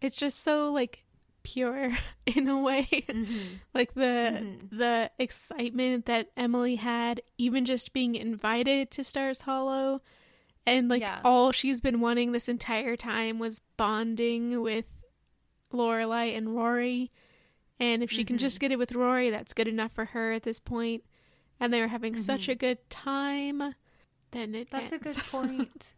[0.02, 1.01] it's just so like
[1.42, 1.92] pure
[2.26, 2.86] in a way.
[2.90, 3.38] Mm-hmm.
[3.74, 4.00] like the
[4.40, 4.76] mm-hmm.
[4.76, 10.00] the excitement that Emily had even just being invited to Stars Hollow
[10.66, 11.20] and like yeah.
[11.24, 14.86] all she's been wanting this entire time was bonding with
[15.72, 17.10] Lorelai and Rory.
[17.80, 18.28] And if she mm-hmm.
[18.28, 18.60] can just mm-hmm.
[18.60, 21.02] get it with Rory, that's good enough for her at this point.
[21.58, 22.22] And they're having mm-hmm.
[22.22, 23.74] such a good time.
[24.30, 25.10] Then it That's ends.
[25.10, 25.92] a good point.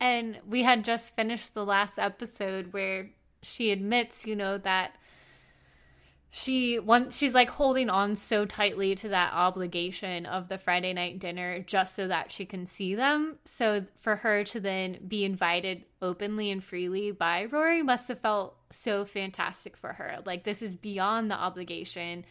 [0.00, 3.10] and we had just finished the last episode where
[3.42, 4.94] she admits, you know, that
[6.30, 11.18] she once she's like holding on so tightly to that obligation of the Friday night
[11.18, 13.38] dinner just so that she can see them.
[13.44, 18.56] So for her to then be invited openly and freely by Rory must have felt
[18.70, 20.18] so fantastic for her.
[20.26, 22.26] Like this is beyond the obligation.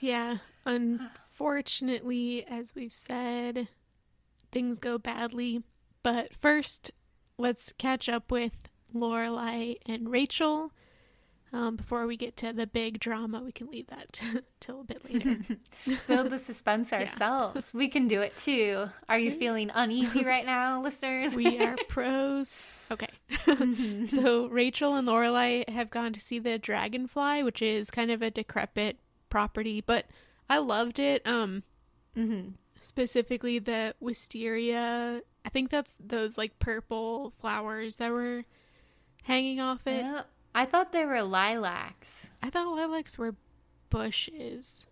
[0.00, 0.38] Yeah.
[0.66, 3.68] Unfortunately, as we've said,
[4.50, 5.62] things go badly.
[6.02, 6.90] But first,
[7.38, 10.72] let's catch up with Lorelai and Rachel
[11.52, 14.20] um, before we get to the big drama, we can leave that
[14.60, 15.38] till a bit later.
[16.06, 17.70] Build the suspense ourselves.
[17.72, 17.78] Yeah.
[17.78, 18.90] We can do it too.
[19.08, 21.34] Are you feeling uneasy right now, listeners?
[21.34, 22.54] we are pros.
[22.90, 23.08] Okay.
[24.08, 28.30] so Rachel and Lorelai have gone to see the Dragonfly, which is kind of a
[28.30, 28.98] decrepit
[29.30, 30.04] property, but
[30.50, 31.26] I loved it.
[31.26, 31.62] Um,
[32.16, 32.50] mm-hmm.
[32.80, 35.22] specifically the wisteria.
[35.46, 38.44] I think that's those like purple flowers that were
[39.24, 40.02] hanging off it.
[40.02, 40.22] Yeah.
[40.54, 42.30] I thought they were lilacs.
[42.42, 43.34] I thought lilacs were
[43.90, 44.86] bushes.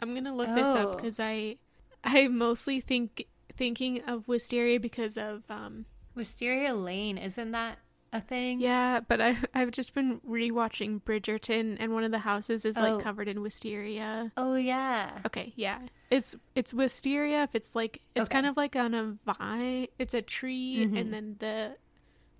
[0.00, 0.54] I'm gonna look oh.
[0.54, 1.24] this up because oh.
[1.24, 1.56] I
[2.04, 7.16] I mostly think thinking of wisteria because of um Wisteria Lane.
[7.16, 7.78] Isn't that
[8.12, 8.60] a thing?
[8.60, 12.92] Yeah, but I I've just been rewatching Bridgerton and one of the houses is like
[12.92, 12.98] oh.
[12.98, 14.32] covered in wisteria.
[14.36, 15.18] Oh yeah.
[15.26, 15.78] Okay, yeah.
[16.10, 18.34] It's it's wisteria if it's like it's okay.
[18.34, 19.88] kind of like on a vine.
[19.98, 20.96] It's a tree mm-hmm.
[20.96, 21.76] and then the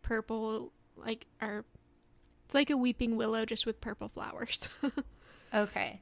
[0.03, 0.73] purple
[1.05, 1.65] like are
[2.45, 4.69] it's like a weeping willow just with purple flowers.
[5.55, 6.01] okay.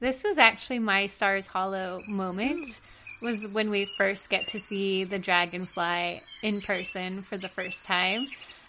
[0.00, 2.80] This was actually my Stars Hollow moment
[3.22, 8.26] was when we first get to see the dragonfly in person for the first time.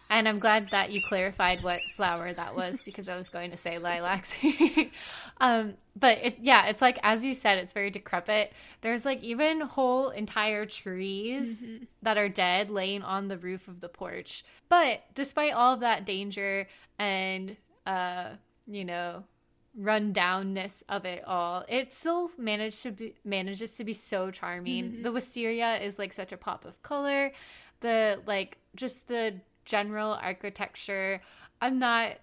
[0.10, 3.58] And I'm glad that you clarified what flower that was because I was going to
[3.58, 4.38] say lilacs.
[5.42, 8.52] um, but it, yeah, it's like, as you said, it's very decrepit.
[8.82, 11.86] There's like even whole entire trees mm-hmm.
[12.02, 14.44] that are dead laying on the roof of the porch.
[14.68, 16.68] But despite all of that danger
[17.00, 17.56] and,
[17.86, 18.32] uh,
[18.68, 19.24] you know,
[19.80, 24.86] rundownness of it all, it still managed to be, manages to be so charming.
[24.86, 25.04] Mm-hmm.
[25.04, 27.32] The wisteria is like such a pop of color.
[27.80, 31.22] The like just the general architecture.
[31.62, 32.18] I'm not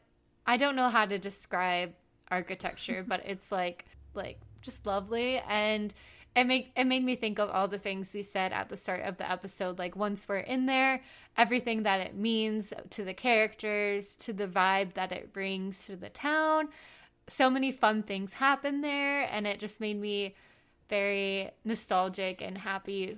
[0.47, 1.93] I don't know how to describe
[2.33, 5.95] architecture, but it's like like just lovely and
[6.35, 9.03] it made it made me think of all the things we said at the start
[9.03, 11.03] of the episode like once we're in there
[11.37, 16.11] everything that it means to the characters to the vibe that it brings to the
[16.11, 16.69] town
[17.27, 20.35] so many fun things happen there and it just made me
[20.89, 23.17] very nostalgic and happy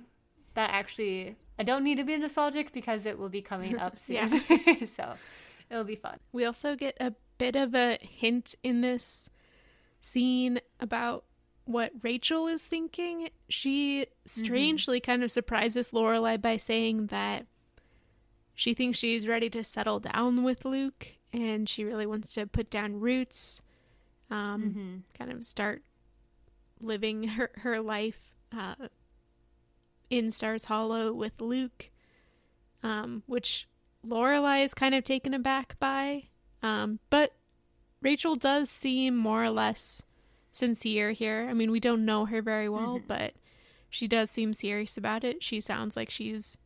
[0.55, 4.41] that actually I don't need to be nostalgic because it will be coming up soon.
[4.85, 5.13] so
[5.69, 6.17] it'll be fun.
[6.31, 9.29] We also get a bit of a hint in this
[10.01, 11.25] scene about
[11.65, 13.29] what Rachel is thinking.
[13.49, 15.11] She strangely mm-hmm.
[15.11, 17.45] kind of surprises Lorelai by saying that
[18.53, 22.69] she thinks she's ready to settle down with Luke and she really wants to put
[22.69, 23.61] down roots,
[24.29, 24.95] um, mm-hmm.
[25.17, 25.83] kind of start
[26.79, 28.19] living her, her life
[28.57, 28.75] uh,
[30.09, 31.89] in Stars Hollow with Luke,
[32.83, 33.67] um, which
[34.05, 36.25] Lorelai is kind of taken aback by.
[36.65, 37.31] Um, but
[38.01, 40.01] Rachel does seem more or less
[40.51, 41.45] sincere here.
[41.47, 43.07] I mean, we don't know her very well, mm-hmm.
[43.07, 43.33] but
[43.87, 45.43] she does seem serious about it.
[45.43, 46.57] She sounds like she's,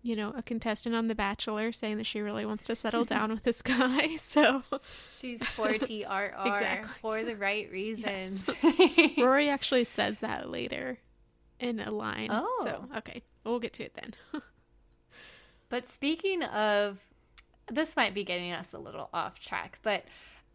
[0.00, 3.30] you know, a contestant on The Bachelor saying that she really wants to settle down
[3.30, 4.08] with this guy.
[4.18, 4.62] So
[5.10, 6.90] she's for TRR exactly.
[7.02, 8.48] for the right reasons.
[8.62, 9.10] Yes.
[9.18, 10.98] Rory actually says that later
[11.60, 12.28] in a line.
[12.30, 12.62] Oh.
[12.64, 13.22] So, okay.
[13.44, 14.14] We'll get to it then.
[15.68, 17.00] but speaking of,
[17.70, 20.04] this might be getting us a little off track, but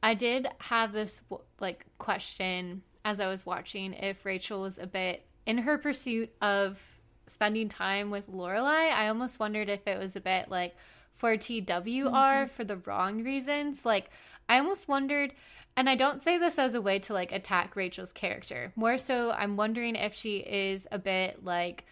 [0.04, 1.22] I did have this
[1.60, 6.82] like question as I was watching if Rachel was a bit in her pursuit of
[7.26, 8.92] spending time with Lorelai.
[8.92, 10.76] I almost wondered if it was a bit like
[11.14, 12.48] for TWR mm-hmm.
[12.48, 13.86] for the wrong reasons.
[13.86, 14.10] Like
[14.48, 15.34] I almost wondered
[15.76, 18.72] and I don't say this as a way to like attack Rachel's character.
[18.76, 21.86] More so I'm wondering if she is a bit like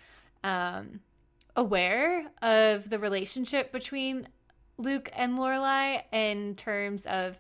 [0.43, 0.99] um
[1.55, 4.28] aware of the relationship between
[4.78, 7.39] Luke and Lorelai in terms of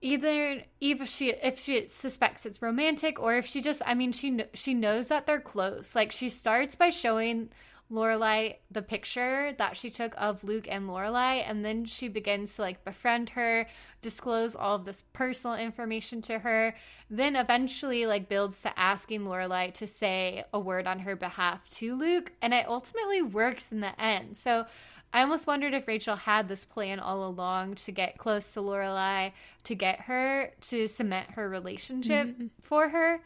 [0.00, 4.44] either if she if she suspects it's romantic or if she just I mean she
[4.54, 5.94] she knows that they're close.
[5.94, 7.48] Like she starts by showing
[7.90, 12.62] Lorelai the picture that she took of Luke and Lorelai and then she begins to
[12.62, 13.66] like befriend her,
[14.02, 16.74] disclose all of this personal information to her,
[17.08, 21.94] then eventually like builds to asking Lorelai to say a word on her behalf to
[21.94, 24.36] Luke and it ultimately works in the end.
[24.36, 24.66] So
[25.12, 29.32] I almost wondered if Rachel had this plan all along to get close to Lorelai,
[29.64, 32.46] to get her to cement her relationship mm-hmm.
[32.60, 33.20] for her.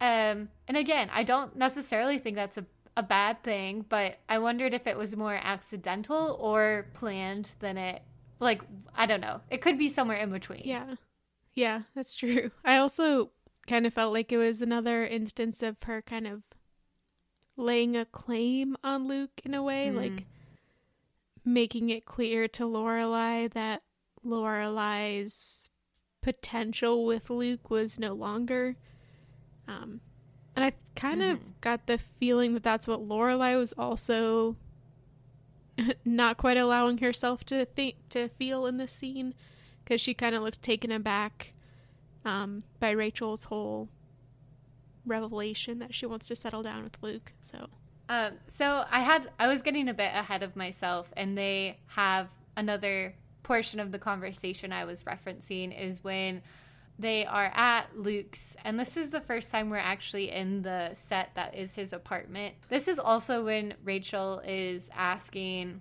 [0.00, 2.66] Um, and again, I don't necessarily think that's a,
[2.96, 8.02] a bad thing, but I wondered if it was more accidental or planned than it.
[8.40, 8.62] Like,
[8.94, 9.40] I don't know.
[9.50, 10.62] It could be somewhere in between.
[10.64, 10.96] Yeah.
[11.54, 12.50] Yeah, that's true.
[12.64, 13.30] I also
[13.66, 16.42] kind of felt like it was another instance of her kind of
[17.56, 19.90] laying a claim on Luke in a way.
[19.92, 19.96] Mm.
[19.96, 20.26] Like,
[21.44, 23.82] making it clear to Lorelai that
[24.24, 25.68] Lorelai's
[26.22, 28.76] potential with Luke was no longer.
[29.68, 30.00] Um,
[30.56, 31.50] and I kind of mm-hmm.
[31.60, 34.56] got the feeling that that's what Lorelai was also
[36.04, 39.34] not quite allowing herself to think to feel in the scene
[39.84, 41.52] because she kind of looked taken aback
[42.24, 43.88] um, by Rachel's whole
[45.04, 47.32] revelation that she wants to settle down with Luke.
[47.42, 47.68] So
[48.08, 52.28] um, so I had I was getting a bit ahead of myself, and they have
[52.56, 56.42] another portion of the conversation I was referencing is when
[56.98, 61.30] they are at Luke's, and this is the first time we're actually in the set
[61.34, 62.54] that is his apartment.
[62.68, 65.80] This is also when Rachel is asking.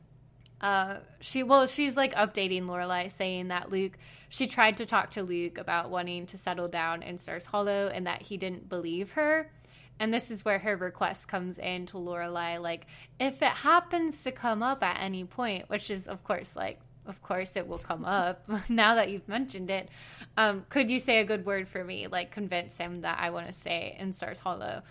[0.61, 3.97] Uh, she well, she's like updating Lorelai, saying that Luke.
[4.29, 8.07] She tried to talk to Luke about wanting to settle down in Stars Hollow, and
[8.07, 9.51] that he didn't believe her.
[9.99, 12.87] And this is where her request comes in to Lorelai, like,
[13.19, 17.21] if it happens to come up at any point, which is, of course, like, of
[17.21, 19.89] course it will come up now that you've mentioned it.
[20.37, 22.07] Um, could you say a good word for me?
[22.07, 24.81] Like, convince him that I want to stay in Stars Hollow.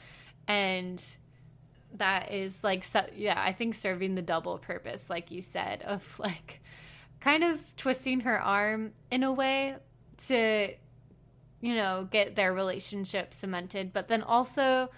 [0.47, 1.03] And
[1.95, 6.19] that is like, so, yeah, I think serving the double purpose, like you said, of
[6.19, 6.61] like
[7.21, 9.77] kind of twisting her arm in a way
[10.27, 10.75] to
[11.63, 14.91] you know, get their relationship cemented, but then also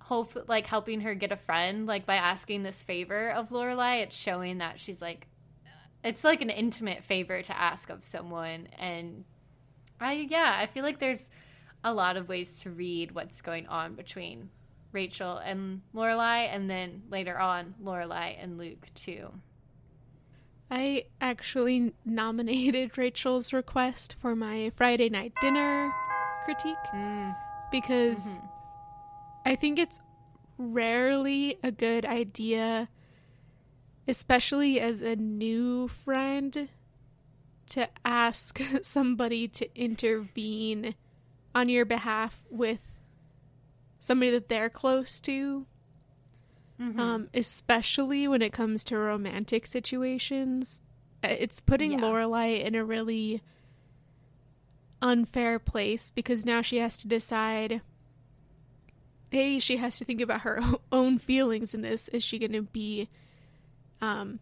[0.00, 4.02] hope like helping her get a friend like by asking this favor of Lorelai.
[4.02, 5.26] It's showing that she's like
[6.04, 9.24] it's like an intimate favor to ask of someone and
[10.00, 11.30] I yeah, I feel like there's
[11.82, 14.50] a lot of ways to read what's going on between
[14.92, 19.30] Rachel and Lorelai and then later on Lorelai and Luke too.
[20.70, 25.92] I actually nominated Rachel's request for my Friday night dinner
[26.44, 27.36] critique mm.
[27.70, 28.46] because mm-hmm.
[29.46, 30.00] I think it's
[30.58, 32.88] rarely a good idea,
[34.06, 36.68] especially as a new friend,
[37.68, 40.94] to ask somebody to intervene
[41.54, 42.80] on your behalf with
[43.98, 45.66] somebody that they're close to
[46.80, 46.98] mm-hmm.
[46.98, 50.82] um, especially when it comes to romantic situations.
[51.22, 51.98] Uh, it's putting yeah.
[51.98, 53.42] Lorelai in a really
[55.00, 57.80] unfair place because now she has to decide.
[59.30, 60.60] Hey, she has to think about her
[60.92, 62.08] own feelings in this.
[62.08, 63.08] Is she going to be,
[64.00, 64.40] um,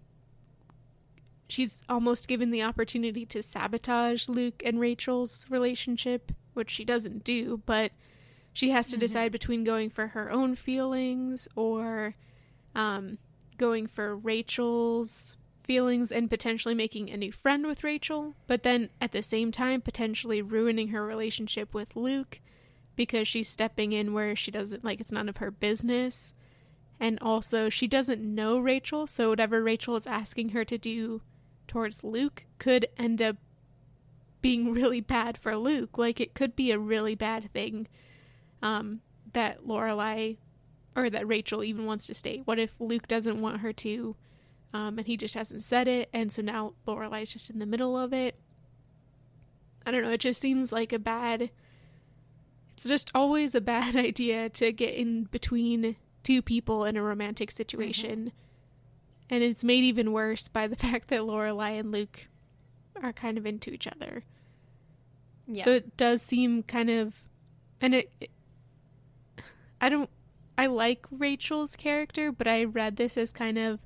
[1.49, 7.61] she's almost given the opportunity to sabotage Luke and Rachel's relationship, which she doesn't do,
[7.67, 7.91] but
[8.53, 9.01] she has to mm-hmm.
[9.01, 12.15] decide between going for her own feelings or
[12.77, 13.19] um,
[13.57, 19.11] going for Rachel's feelings and potentially making a new friend with Rachel, but then at
[19.11, 22.39] the same time potentially ruining her relationship with Luke
[22.95, 26.33] because she's stepping in where she doesn't like it's none of her business.
[27.01, 31.21] And also, she doesn't know Rachel, so whatever Rachel is asking her to do
[31.69, 33.37] towards Luke could end up
[34.41, 35.99] being really bad for Luke.
[35.99, 37.87] Like, it could be a really bad thing
[38.63, 39.01] um,
[39.35, 40.39] that Lorelai
[40.97, 42.41] or that Rachel even wants to stay.
[42.45, 44.17] What if Luke doesn't want her to,
[44.73, 47.97] um, and he just hasn't said it, and so now Lorelai's just in the middle
[47.97, 48.37] of it?
[49.85, 50.11] I don't know.
[50.11, 51.51] It just seems like a bad.
[52.73, 57.51] It's just always a bad idea to get in between two people in a romantic
[57.51, 58.19] situation.
[58.19, 58.29] Mm-hmm.
[59.29, 62.27] And it's made even worse by the fact that Lorelai and Luke
[63.03, 64.25] are kind of into each other.
[65.47, 65.65] Yeah.
[65.65, 67.15] So it does seem kind of
[67.81, 68.31] and it, it
[69.81, 70.11] I don't
[70.59, 73.81] I like Rachel's character, but I read this as kind of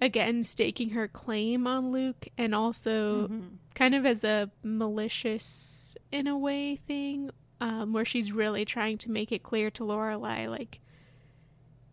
[0.00, 3.46] again staking her claim on Luke and also mm-hmm.
[3.74, 9.10] kind of as a malicious in a way thing um, where she's really trying to
[9.10, 10.80] make it clear to Lorelai like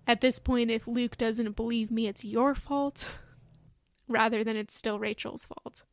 [0.07, 3.07] at this point if Luke doesn't believe me it's your fault
[4.07, 5.84] rather than it's still Rachel's fault.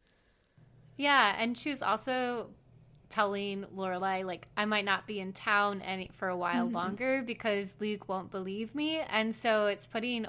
[0.96, 2.48] Yeah, and she was also
[3.16, 6.74] telling Lorelai like I might not be in town any for a while mm-hmm.
[6.74, 10.26] longer because Luke won't believe me, and so it's putting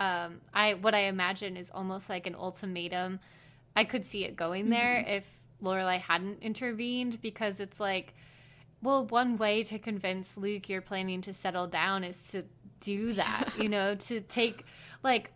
[0.00, 3.20] um I what I imagine is almost like an ultimatum.
[3.76, 5.10] I could see it going there mm-hmm.
[5.10, 8.14] if Lorelai hadn't intervened because it's like,
[8.82, 12.44] well, one way to convince Luke you're planning to settle down is to
[12.80, 14.64] do that, you know, to take
[15.02, 15.32] like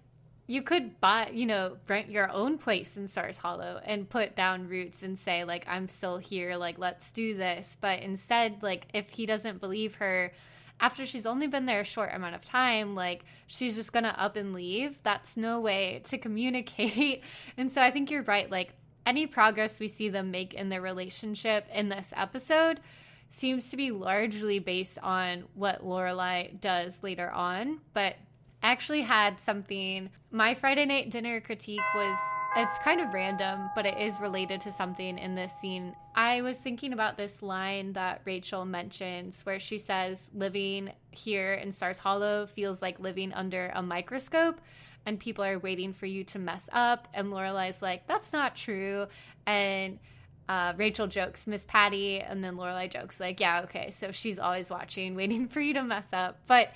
[0.47, 4.68] you could buy, you know, rent your own place in Stars Hollow and put down
[4.68, 7.76] roots and say, like, I'm still here, like, let's do this.
[7.80, 10.32] But instead, like, if he doesn't believe her
[10.78, 14.36] after she's only been there a short amount of time, like, she's just gonna up
[14.36, 15.03] and leave.
[15.03, 17.24] That's no way to communicate.
[17.57, 18.49] and so I think you're right.
[18.51, 18.74] Like,
[19.05, 22.80] any progress we see them make in their relationship in this episode
[23.30, 27.80] seems to be largely based on what Lorelai does later on.
[27.92, 28.16] But
[28.67, 30.11] actually had something.
[30.33, 32.19] My Friday night dinner critique was
[32.57, 35.95] it's kind of random, but it is related to something in this scene.
[36.17, 41.71] I was thinking about this line that Rachel mentions where she says, Living here in
[41.71, 44.61] Stars Hollow feels like living under a microscope
[45.05, 47.07] and people are waiting for you to mess up.
[47.14, 49.07] And Lorelai's like, That's not true.
[49.47, 50.01] And
[50.49, 54.71] uh, Rachel jokes, Miss Patty, and then Lorelai jokes, like, yeah, okay, so she's always
[54.71, 56.39] watching, waiting for you to mess up.
[56.47, 56.73] But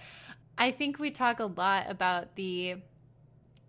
[0.61, 2.77] I think we talk a lot about the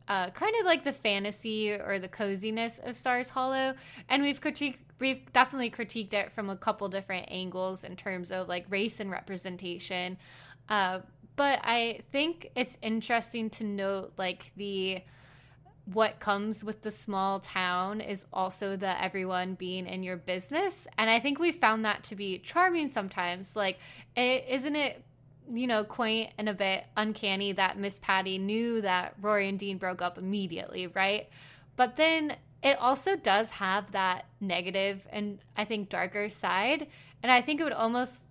[0.10, 3.76] uh, kind of like the fantasy or the coziness of Stars Hollow,
[4.10, 8.50] and we've critiqued we've definitely critiqued it from a couple different angles in terms of
[8.50, 10.18] like race and representation.
[10.68, 11.00] Uh,
[11.38, 15.00] but I think it's interesting to note like the
[15.86, 21.10] what comes with the small town is also the everyone being in your business and
[21.10, 23.80] i think we found that to be charming sometimes like
[24.16, 25.04] is isn't it
[25.54, 29.78] you know, quaint and a bit uncanny that Miss Patty knew that Rory and Dean
[29.78, 31.30] broke up immediately, right?
[31.76, 36.88] But then it also does have that negative and I think darker side.
[37.24, 38.22] And I think it would almost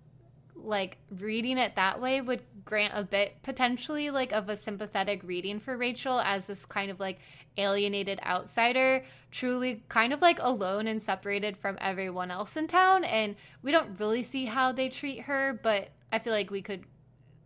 [0.63, 5.59] like reading it that way would grant a bit potentially like of a sympathetic reading
[5.59, 7.19] for Rachel as this kind of like
[7.57, 13.03] alienated outsider, truly kind of like alone and separated from everyone else in town.
[13.03, 16.83] And we don't really see how they treat her, but I feel like we could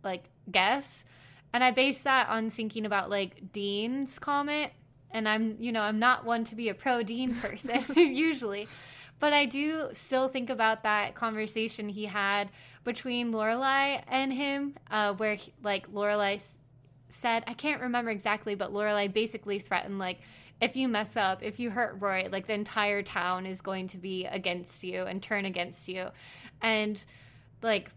[0.02, 1.04] like guess.
[1.52, 4.72] And I base that on thinking about like Dean's comment.
[5.10, 8.68] And I'm, you know, I'm not one to be a pro Dean person usually.
[9.18, 12.50] But I do still think about that conversation he had
[12.84, 16.44] between Lorelai and him, uh, where he, like Lorelai
[17.08, 20.20] said, I can't remember exactly, but Lorelai basically threatened like,
[20.60, 23.98] if you mess up, if you hurt Roy, like the entire town is going to
[23.98, 26.06] be against you and turn against you.
[26.62, 27.02] And
[27.62, 27.90] like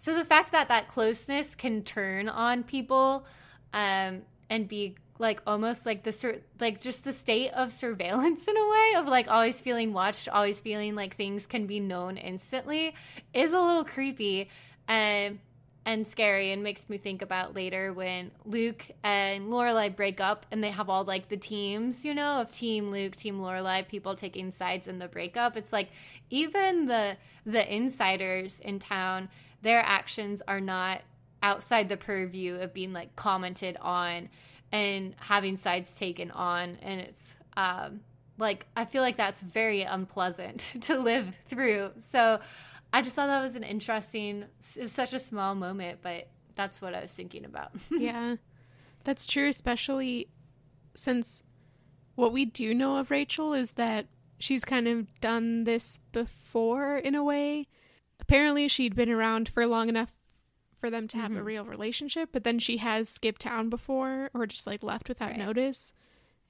[0.00, 3.26] so the fact that that closeness can turn on people
[3.74, 8.56] um, and be like almost like the sur- like just the state of surveillance in
[8.56, 12.94] a way of like always feeling watched, always feeling like things can be known instantly
[13.34, 14.48] is a little creepy
[14.88, 15.38] and
[15.84, 20.64] and scary and makes me think about later when Luke and Lorelai break up and
[20.64, 24.50] they have all like the teams, you know, of team Luke, team Lorelai, people taking
[24.50, 25.58] sides in the breakup.
[25.58, 25.90] It's like
[26.30, 29.28] even the the insiders in town
[29.62, 31.02] their actions are not
[31.42, 34.28] outside the purview of being like commented on
[34.72, 38.00] and having sides taken on and it's um,
[38.38, 41.90] like i feel like that's very unpleasant to live through.
[41.98, 42.40] So
[42.92, 44.44] i just thought that was an interesting
[44.76, 47.72] it's such a small moment but that's what i was thinking about.
[47.90, 48.36] Yeah.
[49.04, 50.28] That's true especially
[50.94, 51.42] since
[52.16, 54.06] what we do know of rachel is that
[54.38, 57.66] she's kind of done this before in a way
[58.20, 60.12] apparently she'd been around for long enough
[60.78, 61.40] for them to have Mm-hmm.
[61.40, 65.30] a real relationship, but then she has skipped town before or just like left without
[65.30, 65.38] Right.
[65.38, 65.92] notice.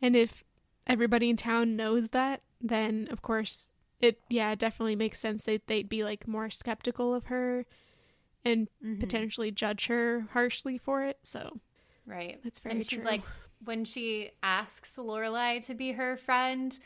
[0.01, 0.45] And if
[0.87, 5.67] everybody in town knows that, then of course it yeah, it definitely makes sense that
[5.67, 7.67] they'd be like more skeptical of her
[8.45, 9.01] and Mm-hmm.
[9.01, 11.19] potentially judge her harshly for it.
[11.23, 11.61] So
[12.07, 12.41] Right.
[12.43, 13.11] That's very And she's true.
[13.11, 13.23] like,
[13.65, 16.77] when she asks Lorelai to be her friend,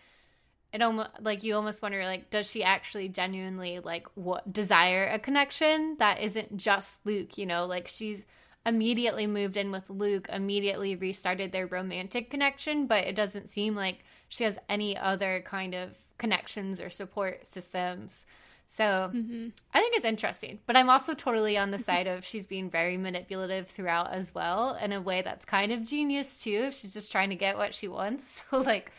[0.75, 5.21] it almost like you almost wonder like, does she actually genuinely like what desire a
[5.21, 7.39] connection that isn't just Luke?
[7.39, 8.27] You know, like she's
[8.67, 14.05] immediately moved in with Luke, immediately restarted their romantic connection, but it doesn't seem like
[14.29, 18.27] she has any other kind of connections or support systems.
[18.67, 19.53] So mhm.
[19.73, 22.97] I think it's interesting, but I'm also totally on the side of she's being very
[22.97, 26.65] manipulative throughout as well, in a way that's kind of genius too.
[26.67, 28.91] If she's just trying to get what she wants, so like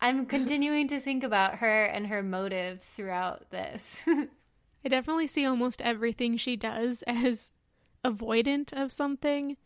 [0.00, 4.02] I'm continuing to think about her and her motives throughout this.
[4.84, 7.50] I definitely see almost everything she does as
[8.04, 9.56] avoidant of something.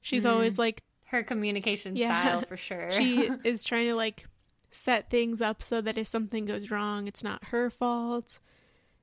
[0.00, 0.30] She's mm.
[0.30, 2.22] always like her communication Yeah.
[2.22, 2.92] style for sure.
[2.92, 4.26] she is trying to like
[4.70, 8.38] set things up so that if something goes wrong, it's not her fault.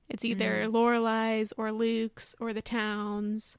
[0.07, 0.71] It's either mm.
[0.71, 3.57] Lorelai's or Luke's or the town's.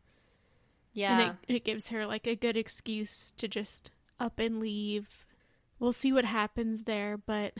[0.92, 5.24] yeah, And it, it gives her like a good excuse to just up and leave.
[5.80, 7.54] We'll see what happens there, but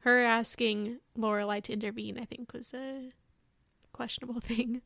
[0.00, 3.12] her asking Lorelai to intervene, I think, was a
[3.92, 4.80] questionable thing.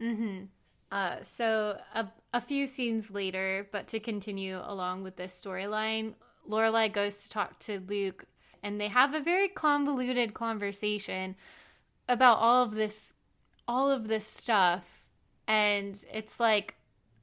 [0.00, 0.44] Mm-hmm.
[0.90, 6.12] Uh, so a, a few scenes later, but to continue along with this storyline,
[6.48, 8.26] Lorelai goes to talk to Luke,
[8.62, 11.34] and they have a very convoluted conversation
[12.08, 13.14] about all of this,
[13.66, 15.06] all of this stuff,
[15.48, 16.74] and it's like,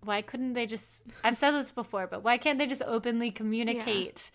[0.03, 1.03] why couldn't they just?
[1.23, 4.31] I've said this before, but why can't they just openly communicate?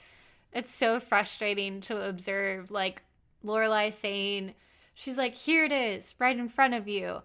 [0.55, 3.03] It's so frustrating to observe, like
[3.45, 4.55] Lorelai saying,
[4.95, 7.23] she's like, "Here it is, right in front of you."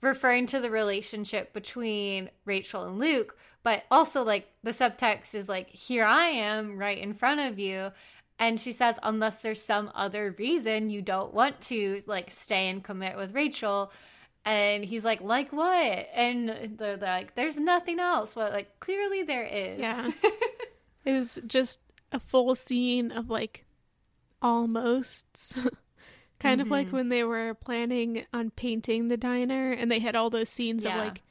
[0.00, 5.68] referring to the relationship between Rachel and Luke, but also like the subtext is like,
[5.70, 7.90] here I am right in front of you.
[8.38, 12.84] And she says, unless there's some other reason you don't want to like stay and
[12.84, 13.90] commit with Rachel.
[14.44, 16.08] And he's like, like what?
[16.14, 18.34] And they're like, there's nothing else.
[18.34, 19.80] But like, clearly there is.
[19.80, 20.10] Yeah.
[21.04, 21.80] it was just
[22.12, 23.64] a full scene of like
[24.42, 25.58] almosts.
[26.38, 26.96] kind of like mm-hmm.
[26.96, 30.98] when they were planning on painting the diner and they had all those scenes Yeah.
[30.98, 31.22] of like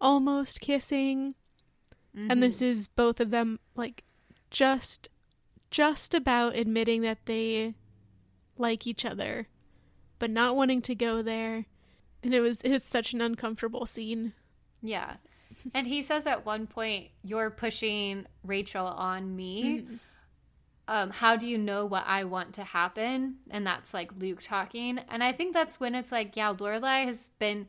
[0.00, 1.34] almost kissing.
[2.14, 2.64] And this mm-hmm.
[2.66, 4.04] is both of them like
[4.50, 5.10] just
[5.70, 7.74] just about admitting that they
[8.56, 9.48] like each other
[10.18, 11.66] but not wanting to go there.
[12.22, 14.32] And it was it was such an uncomfortable scene.
[14.82, 15.16] Yeah.
[15.74, 19.86] And he says at one point, You're pushing Rachel on me.
[20.88, 23.36] Um, how do you know what I want to happen?
[23.50, 24.98] And that's like Luke talking.
[25.08, 27.66] And I think that's when it's like, yeah, Lorelai has been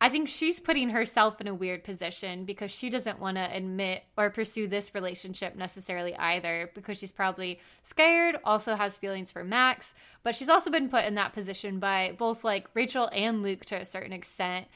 [0.00, 4.02] I think she's putting herself in a weird position because she doesn't want to admit
[4.18, 9.94] or pursue this relationship necessarily either because she's probably scared, also has feelings for Max,
[10.22, 13.76] but she's also been put in that position by both like Rachel and Luke to
[13.80, 14.66] a certain extent.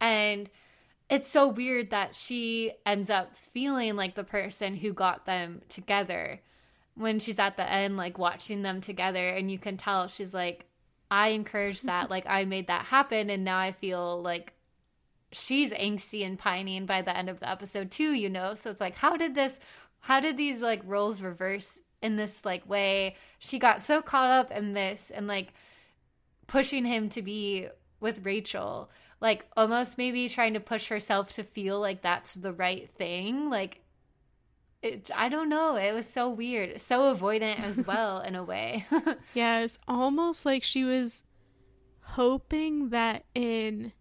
[0.00, 0.48] And
[1.08, 6.40] it's so weird that she ends up feeling like the person who got them together
[6.96, 10.66] when she's at the end, like watching them together, and you can tell she's like,
[11.10, 14.54] I encouraged that, like I made that happen, and now I feel like
[15.32, 18.54] she's angsty and pining by the end of the episode too, you know?
[18.54, 19.60] So it's like, how did this,
[20.00, 23.16] how did these like roles reverse in this like way?
[23.38, 25.52] She got so caught up in this and like
[26.46, 27.68] pushing him to be
[28.00, 28.90] with Rachel,
[29.20, 33.48] like almost maybe trying to push herself to feel like that's the right thing.
[33.48, 33.80] Like,
[34.82, 35.76] it, I don't know.
[35.76, 38.86] It was so weird, so avoidant as well in a way.
[39.34, 41.24] Yeah, it's almost like she was
[42.00, 43.92] hoping that in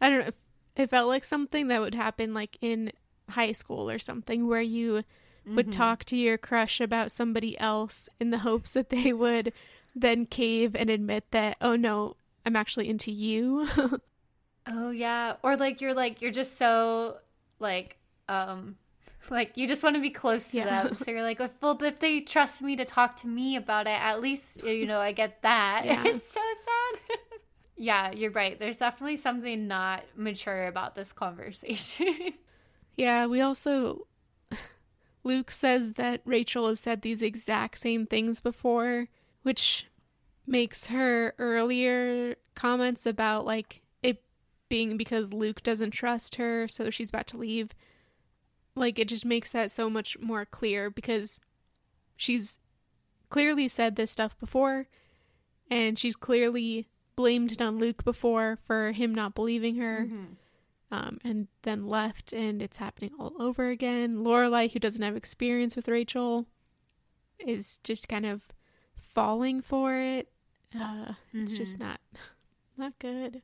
[0.00, 0.32] I don't know,
[0.76, 2.92] it felt like something that would happen like in
[3.30, 5.02] high school or something where you
[5.46, 5.70] would mm-hmm.
[5.70, 9.52] talk to your crush about somebody else in the hopes that they would
[9.94, 13.68] then cave and admit that oh no, I'm actually into you.
[14.70, 17.18] Oh yeah, or like you're like you're just so
[17.58, 17.96] like
[18.28, 18.76] um
[19.30, 20.84] like you just want to be close to Yeah.
[20.84, 20.94] them.
[20.94, 24.00] So you're like, if, well, if they trust me to talk to me about it,
[24.00, 25.82] at least you know I get that.
[25.86, 26.02] Yeah.
[26.06, 27.18] It's so sad.
[27.76, 28.58] yeah, you're right.
[28.58, 32.14] There's definitely something not mature about this conversation.
[32.96, 34.06] Yeah, we also.
[35.24, 39.08] Luke says that Rachel has said these exact same things before,
[39.42, 39.86] which
[40.46, 43.82] makes her earlier comments about like
[44.68, 47.70] being because Luke doesn't trust her, so she's about to leave.
[48.74, 51.40] Like, it just makes that so much more clear because
[52.16, 52.58] she's
[53.28, 54.86] clearly said this stuff before,
[55.70, 60.06] and she's clearly blamed it on Luke before for him not believing her.
[60.90, 64.24] um, and then left, and it's happening all over again.
[64.24, 66.46] Lorelai, who doesn't have experience with Rachel,
[67.38, 68.42] is just kind of
[68.96, 70.28] falling for it.
[70.78, 72.00] Uh, It's just not
[72.78, 73.42] not good.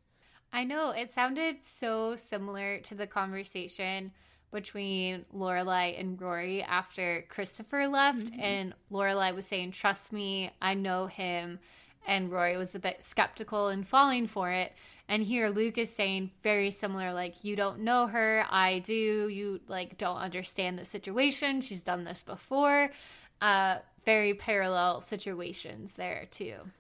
[0.55, 4.13] I know it sounded so similar to the conversation
[4.53, 11.09] between Lorelai and Rory after Christopher left, and Lorelai was saying, "Trust me, I know
[11.09, 11.59] him,"
[12.07, 14.73] and Rory was a bit skeptical and falling for it.
[15.09, 19.29] And here Luke is saying very similar, like, "You don't know her, I do.
[19.29, 21.63] You like don't understand the situation.
[21.63, 22.93] She's done this before."
[23.41, 26.71] Uh, very parallel situations there too.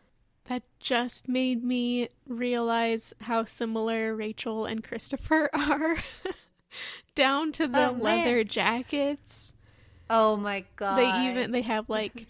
[0.46, 5.96] That just made me realize how similar Rachel and Christopher are.
[7.14, 9.52] Down to the Oh, leather jackets.
[10.10, 10.96] Oh my god!
[10.96, 12.26] They even they have like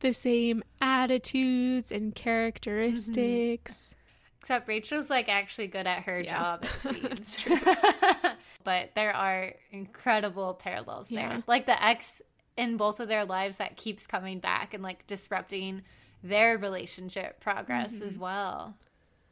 [0.00, 3.94] the same attitudes and characteristics.
[3.94, 3.96] Mm-hmm.
[4.40, 6.38] Except Rachel's like actually good at her Yeah.
[6.38, 6.80] job, it
[7.26, 7.36] seems.
[8.64, 11.28] but there are incredible parallels Yeah.
[11.28, 11.42] there.
[11.46, 12.22] Like the ex
[12.56, 15.82] in both of their lives that keeps coming back and like disrupting
[16.22, 18.76] their relationship progress as well.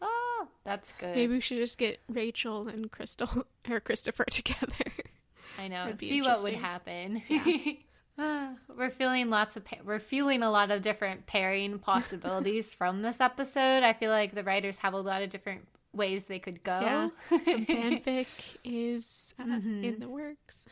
[0.01, 1.17] Oh, that's good.
[1.17, 4.93] Maybe we should just get Rachel and Crystal or Christopher together.
[5.59, 5.93] I know.
[5.97, 7.23] See what would happen.
[8.19, 13.03] Ah, we're feeling lots of pa- we're feeling a lot of different pairing possibilities from
[13.03, 13.83] this episode.
[13.83, 16.81] I feel like the writers have a lot of different ways they could go.
[16.81, 17.09] Yeah,
[17.45, 18.27] some fanfic
[18.65, 20.67] is uh, in the works.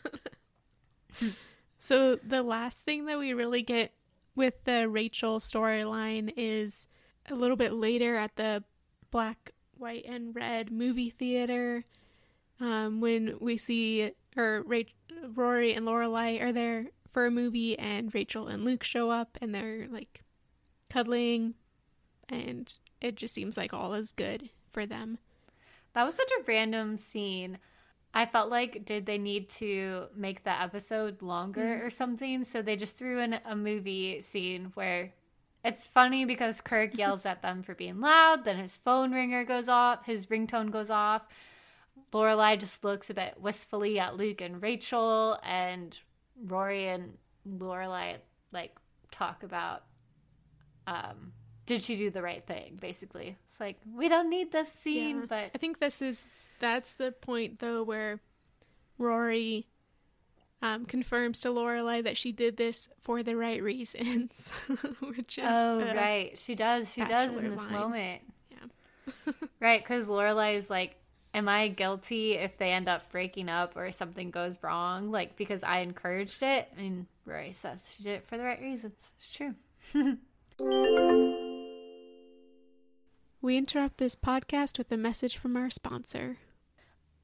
[1.78, 3.92] so the last thing that we really get
[4.37, 6.87] with the Rachel storyline is
[7.28, 8.62] a little bit later at the
[9.11, 11.84] black, white, and red movie theater
[12.61, 14.64] um, when we see or
[15.34, 19.55] Rory and Lorelai are there for a movie, and Rachel and Luke show up, and
[19.55, 20.22] they're like
[20.91, 21.55] cuddling,
[22.28, 25.18] and it just seems like all is good for them.
[25.95, 27.59] That was such a random scene.
[28.16, 32.44] I felt like did they need to make the episode longer or something?
[32.44, 35.12] So they just threw in a movie scene where
[35.64, 39.68] it's funny because Kirk yells at them for being loud, then his phone ringer goes
[39.68, 41.22] off, his ringtone goes off.
[42.12, 45.98] Lorelai just looks a bit wistfully at Luke and Rachel, and
[46.42, 48.16] Rory and Lorelai
[48.52, 48.74] like
[49.10, 49.84] talk about
[50.86, 51.32] um
[51.66, 55.26] did she do the right thing basically it's like we don't need this scene Yeah.
[55.28, 56.24] but I think this is
[56.59, 58.20] that's the point though where
[58.98, 59.66] Rory
[60.62, 64.50] um, confirms to Lorelai that she did this for the right reasons,
[65.00, 67.72] which is oh right she does she does in this line.
[67.72, 69.32] moment Yeah.
[69.61, 70.96] right because lorelai is like
[71.34, 75.62] am i guilty if they end up breaking up or something goes wrong like because
[75.62, 79.54] i encouraged it and rory says she did it for the right reasons it's true
[83.42, 86.38] We interrupt this podcast with a message from our sponsor.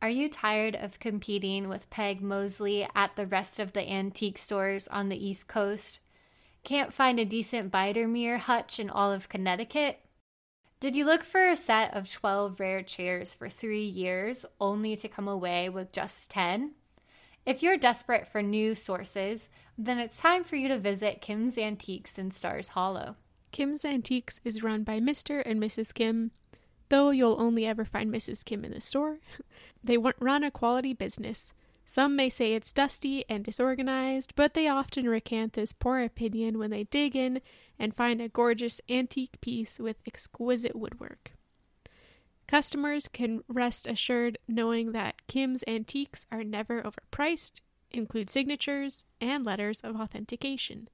[0.02, 4.88] Are you tired of competing with Peg Mosley at the rest of the antique stores
[4.88, 6.00] on the East Coast?
[6.64, 10.00] Can't find a decent Biedermeier hutch in all of Connecticut?
[10.80, 15.06] Did you look for a set of 12 rare chairs for three years only to
[15.06, 16.72] come away with just 10?
[17.46, 19.48] If you're desperate for new sources,
[19.78, 23.14] then it's time for you to visit Kim's Antiques in Stars Hollow.
[23.52, 25.44] Kim's Antiques is run by Mr.
[25.46, 25.94] and Mrs.
[25.94, 26.32] Kim,
[26.92, 28.44] though you'll only ever find Mrs.
[28.44, 29.16] Kim in the store.
[29.82, 31.54] they run a quality business.
[31.86, 36.70] Some may say it's dusty and disorganized, but they often recant this poor opinion when
[36.70, 37.40] they dig in
[37.78, 41.32] and find a gorgeous antique piece with exquisite woodwork.
[42.46, 49.80] Customers can rest assured knowing that Kim's Antiques are never overpriced, include signatures, and letters
[49.80, 50.88] of authentication.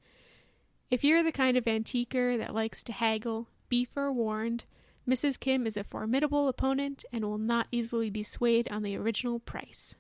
[0.93, 4.63] If you're the kind of antiquer that likes to haggle, be forewarned.
[5.09, 5.41] Mrs.
[5.41, 9.95] Kim is a formidable opponent and will not easily be swayed on the original price.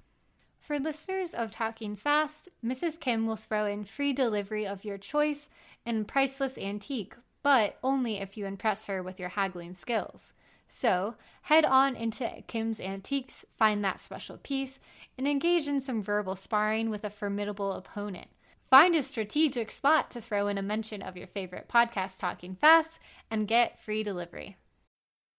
[0.60, 3.00] For listeners of Talking Fast, Mrs.
[3.00, 5.48] Kim will throw in free delivery of your choice
[5.86, 10.34] and priceless antique, but only if you impress her with your haggling skills.
[10.66, 14.78] So, head on into Kim's Antiques, find that special piece,
[15.16, 18.28] and engage in some verbal sparring with a formidable opponent.
[18.68, 22.98] Find a strategic spot to throw in a mention of your favorite podcast, Talking Fast,
[23.30, 24.58] and get free delivery.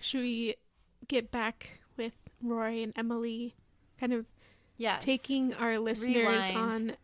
[0.00, 0.56] Should we
[1.08, 2.12] get back with
[2.42, 3.54] Rory and Emily,
[3.98, 4.26] kind of
[4.76, 5.04] Yes.
[5.04, 6.16] taking our listeners
[6.48, 6.56] Rewind.
[6.56, 6.96] on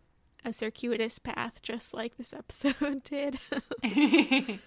[0.44, 3.38] a circuitous path, just like this episode did.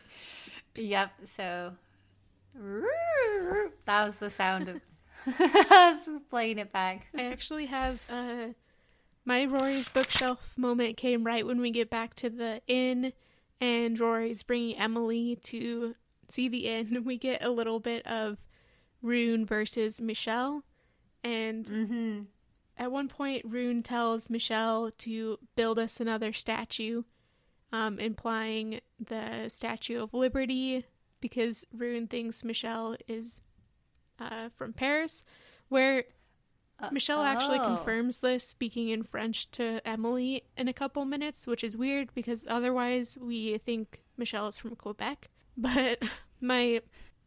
[0.75, 1.11] yep.
[1.25, 1.73] So
[2.55, 4.81] that was the sound of
[5.71, 7.07] us playing it back.
[7.17, 8.47] I actually have uh,
[9.25, 13.11] my Rory's bookshelf moment came right when we get back to the inn,
[13.61, 15.95] and Rory's bringing Emily to
[16.29, 17.03] see the inn.
[17.05, 18.37] We get a little bit of
[19.01, 20.63] Rune versus Michel,
[21.23, 22.21] and Mm-hmm.
[22.77, 27.03] at one point, Rune tells Michel to build us another statue,
[27.71, 30.85] um, implying the Statue of Liberty,
[31.21, 33.41] because Rune thinks Michel is
[34.19, 35.23] uh, from Paris,
[35.69, 36.03] where
[36.91, 37.75] Michel actually oh.
[37.75, 42.45] confirms this, speaking in French to Emily in a couple minutes, which is weird because
[42.49, 45.29] otherwise we think Michel is from Quebec.
[45.57, 46.01] But
[46.39, 46.81] my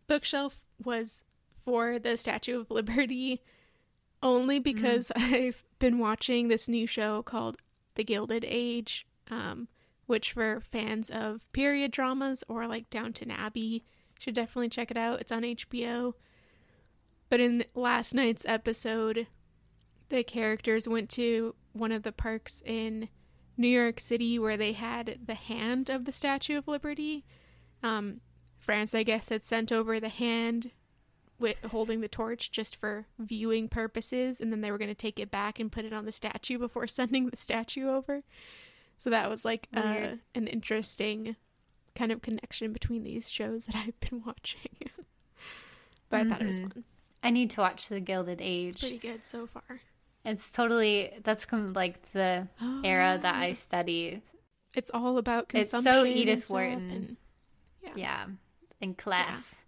[0.06, 1.24] bookshelf was
[1.64, 3.42] for the Statue of Liberty
[4.22, 7.58] only because I've been watching this new show called
[7.94, 9.68] The Gilded Age, um,
[10.06, 13.84] which for fans of period dramas or like Downton Abbey
[14.18, 15.20] should definitely check it out.
[15.20, 16.14] It's on HBO.
[17.28, 19.26] But in last night's episode,
[20.08, 23.08] the characters went to one of the parks in
[23.56, 27.24] New York City where they had the hand of the Statue of Liberty.
[27.82, 28.20] Um,
[28.58, 30.70] France, I guess, had sent over the hand
[31.38, 35.18] with holding the torch just for viewing purposes, and then they were going to take
[35.18, 38.22] it back and put it on the statue before sending the statue over.
[38.96, 41.36] So that was like uh, an interesting
[41.94, 44.60] kind of connection between these shows that I've been watching.
[46.08, 46.72] but I thought it was Mhm.
[46.72, 46.84] fun.
[47.22, 48.80] I need to watch The Gilded It's Age.
[48.80, 49.80] pretty good so far.
[50.24, 52.48] It's totally that's com- like the
[52.82, 54.22] era that I study.
[54.74, 55.92] It's all about consumption.
[55.92, 56.90] It's so Edith Wharton.
[56.90, 57.16] and-
[57.82, 57.92] yeah.
[57.96, 58.24] Yeah,
[58.80, 59.64] in class.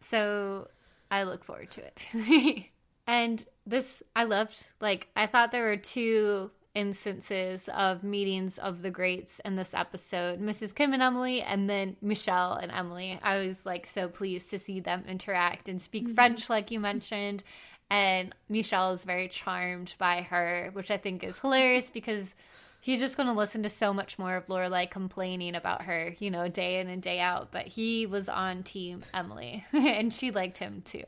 [0.00, 0.68] So
[1.10, 2.66] I look forward to it.
[3.06, 4.66] and this I loved.
[4.80, 10.40] Like I thought there were two instances of meetings of the greats in this episode
[10.40, 14.58] mrs kim and emily and then michel and emily i was like so pleased to
[14.60, 16.14] see them interact and speak mm-hmm.
[16.14, 17.42] french like you mentioned
[17.90, 22.34] and michel is very charmed by her which i think is hilarious because
[22.80, 26.30] he's just going to listen to so much more of lorelai complaining about her you
[26.30, 27.50] know day in and day out.
[27.50, 31.04] But he was on team emily and she liked him too.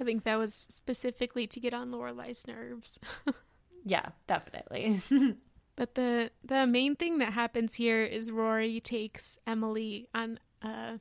[0.00, 2.98] I think that was specifically to get on Lorelai's nerves.
[3.84, 5.00] yeah definitely.
[5.76, 11.00] But the the main thing that happens here is Rory takes Emily on a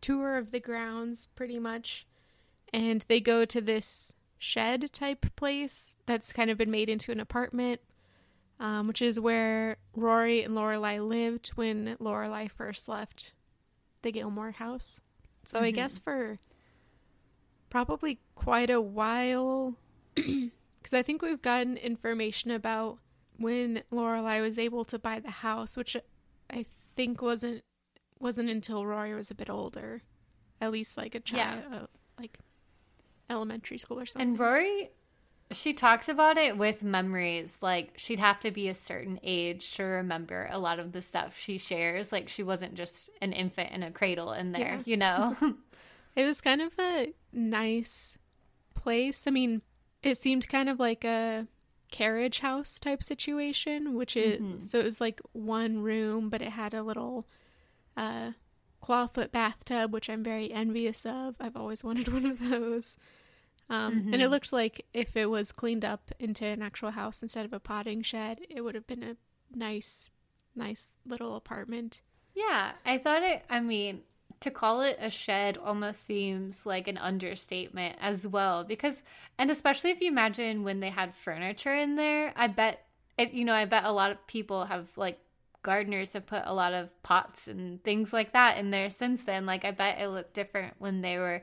[0.00, 2.04] tour of the grounds pretty much.
[2.72, 7.20] And they go to this shed type place that's kind of been made into an
[7.20, 7.80] apartment
[8.58, 13.32] um, which is where Rory and Lorelai lived when Lorelai first left
[14.02, 15.00] the Gilmore house.
[15.44, 16.38] So I guess for
[17.70, 19.74] probably quite a while
[20.14, 22.98] because I think we've gotten information about
[23.36, 25.96] when Lorelai was able to buy the house, which
[26.48, 27.62] I think wasn't
[28.20, 30.02] wasn't until Rory was a bit older,
[30.60, 31.62] at least like a Yeah.
[31.62, 31.86] child, uh,
[32.16, 32.38] like
[33.32, 34.30] elementary school or something.
[34.30, 34.90] And Rory,
[35.50, 37.58] she talks about it with memories.
[37.60, 41.36] Like she'd have to be a certain age to remember a lot of the stuff
[41.38, 42.12] she shares.
[42.12, 44.82] Like she wasn't just an infant in a cradle in there, Yeah.
[44.84, 45.36] you know?
[46.14, 48.18] It was kind of a nice
[48.74, 49.26] place.
[49.26, 49.62] I mean,
[50.02, 51.46] it seemed kind of like a
[51.90, 56.74] carriage house type situation, which is so it was like one room, but it had
[56.74, 57.26] a little
[57.96, 58.32] uh,
[58.82, 61.36] clawfoot bathtub, which I'm very envious of.
[61.40, 62.98] I've always wanted one of those.
[63.70, 67.44] Um, And it looked like if it was cleaned up into an actual house instead
[67.44, 69.16] of a potting shed, it would have been a
[69.54, 70.10] nice,
[70.54, 72.02] nice little apartment.
[72.34, 74.02] yeah, I thought it, I mean,
[74.40, 78.64] to call it a shed almost seems like an understatement as well.
[78.64, 79.02] Because,
[79.38, 82.84] and especially if you imagine when they had furniture in there, I bet,
[83.18, 85.18] it, you know, I bet a lot of people have like,
[85.62, 89.46] gardeners have put a lot of pots and things like that in there since then.
[89.46, 91.42] Like, I bet it looked different when they were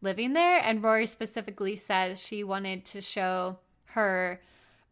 [0.00, 0.60] living there.
[0.62, 4.40] And Rory specifically says she wanted to show her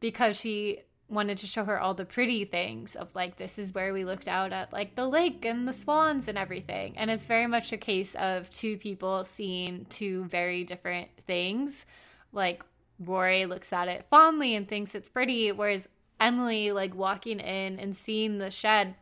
[0.01, 3.93] because she wanted to show her all the pretty things of like this is where
[3.93, 6.95] we looked out at like the lake and the swans and everything.
[6.97, 11.87] And it's very much a case of two people seeing two very different things.
[12.33, 12.65] Like
[12.99, 15.89] Rory looks at it fondly and thinks it's pretty, whereas
[16.19, 18.95] Emily like walking in and seeing the shed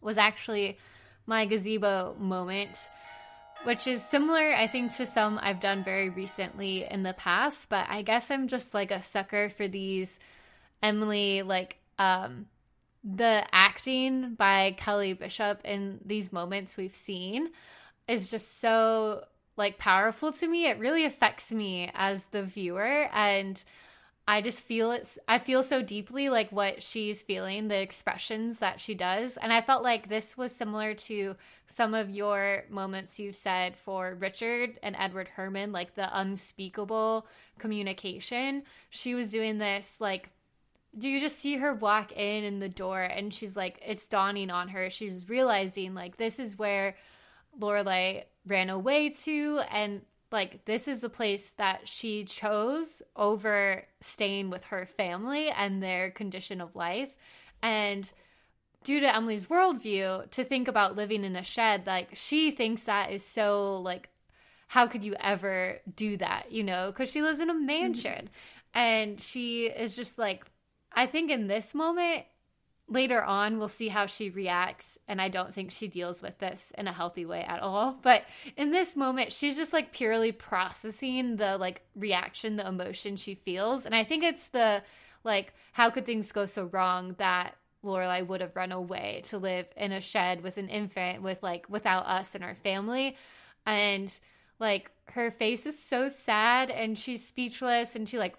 [0.00, 0.78] was actually
[1.26, 2.88] my gazebo moment
[3.64, 7.68] which is similar, I think, to some I've done very recently in the past.
[7.68, 10.18] But I guess I'm just like a sucker for these
[10.82, 12.46] Emily, like, um,
[13.04, 17.50] the acting by Kelly Bishop in these moments we've seen
[18.06, 19.24] is just so
[19.56, 20.66] like powerful to me.
[20.66, 23.62] It really affects me as the viewer and
[24.26, 25.18] I just feel it.
[25.26, 29.36] I feel so deeply like what she's feeling, the expressions that she does.
[29.36, 31.34] And I felt like this was similar to
[31.66, 37.26] some of your moments you've said for Richard and Edward Herrmann, like the unspeakable
[37.58, 38.62] communication.
[38.90, 40.30] She was doing this like
[40.96, 44.50] do you just see her walk in in the door and she's like it's dawning
[44.50, 44.90] on her.
[44.90, 46.96] She's realizing like this is where
[47.58, 50.02] Lorelai ran away to and
[50.32, 56.10] like this is the place that she chose over staying with her family and their
[56.10, 57.14] condition of life.
[57.62, 58.10] And
[58.82, 63.12] due to emily's worldview to think about living in a shed like she thinks that
[63.12, 64.08] is so like
[64.66, 66.90] how could you ever do that you know?
[66.90, 68.28] Because she lives in a mansion.
[68.74, 68.78] Mm-hmm.
[68.78, 70.44] and she is just like
[70.92, 72.24] i think in this moment
[72.92, 76.72] later on we'll see how she reacts and i don't think she deals with this
[76.76, 77.98] in a healthy way at all.
[78.02, 78.24] But
[78.56, 83.86] in this moment she's just like purely processing the like reaction the emotion she feels.
[83.86, 84.82] And i think it's the
[85.24, 89.66] like how could things go so wrong that Lorelai would have run away to live
[89.76, 93.16] in a shed with an infant with like without us and our family.
[93.66, 94.16] And
[94.58, 98.36] like her face is so sad and she's speechless and she like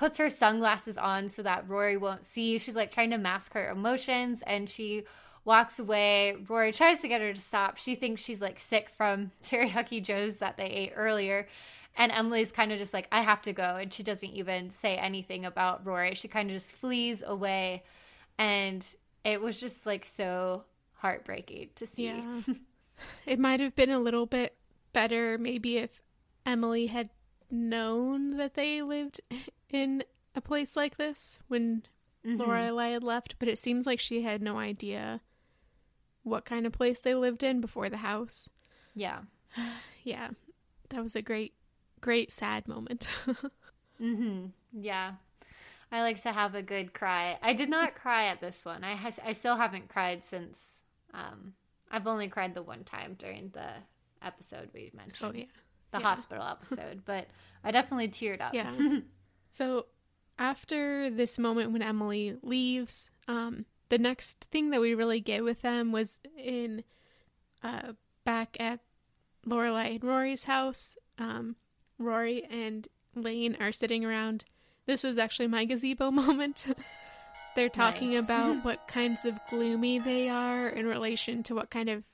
[0.00, 2.56] puts her sunglasses on so that Rory won't see.
[2.56, 5.04] She's like trying to mask her emotions and she
[5.44, 6.36] walks away.
[6.48, 7.76] Rory tries to get her to stop.
[7.76, 11.46] She thinks she's like sick from teriyaki joes that they ate earlier.
[11.98, 13.76] And Emily's kind of just like, I have to go.
[13.76, 16.14] And she doesn't even say anything about Rory.
[16.14, 17.82] She kind of just flees away.
[18.38, 18.82] And
[19.22, 22.06] it was just like so heartbreaking to see.
[22.06, 22.40] Yeah.
[23.26, 24.56] it might have been a little bit
[24.94, 26.00] better maybe if
[26.46, 27.10] Emily had
[27.50, 29.20] known that they lived
[29.74, 30.04] in
[30.34, 31.82] a place like this when
[32.26, 32.40] mm-hmm.
[32.40, 35.20] Lorelai had left, but it seems like she had no idea
[36.22, 38.48] what kind of place they lived in before the house.
[38.94, 39.20] Yeah.
[40.04, 40.30] yeah.
[40.90, 41.54] That was a great,
[42.00, 43.08] great sad moment.
[44.00, 44.46] mm-hmm.
[44.72, 45.12] Yeah.
[45.92, 47.38] I like to have a good cry.
[47.42, 48.84] I did not cry at this one.
[48.84, 51.54] I has I still haven't cried since um
[51.90, 53.68] I've only cried the one time during the
[54.22, 55.32] episode we mentioned.
[55.34, 55.44] Oh yeah.
[55.90, 56.04] The yeah.
[56.04, 57.26] hospital episode, but
[57.64, 58.54] I definitely teared up.
[58.54, 58.72] Yeah.
[59.50, 59.86] So
[60.38, 65.62] after this moment when Emily leaves, um, the next thing that we really get with
[65.62, 66.84] them was in
[67.62, 67.92] uh,
[68.24, 68.80] back at
[69.46, 70.96] Lorelai and Rory's house.
[71.18, 71.56] Um,
[71.98, 74.44] Rory and Lane are sitting around.
[74.86, 76.66] This was actually my gazebo moment.
[77.56, 78.20] They're talking nice.
[78.20, 82.04] about what kinds of gloomy they are in relation to what kind of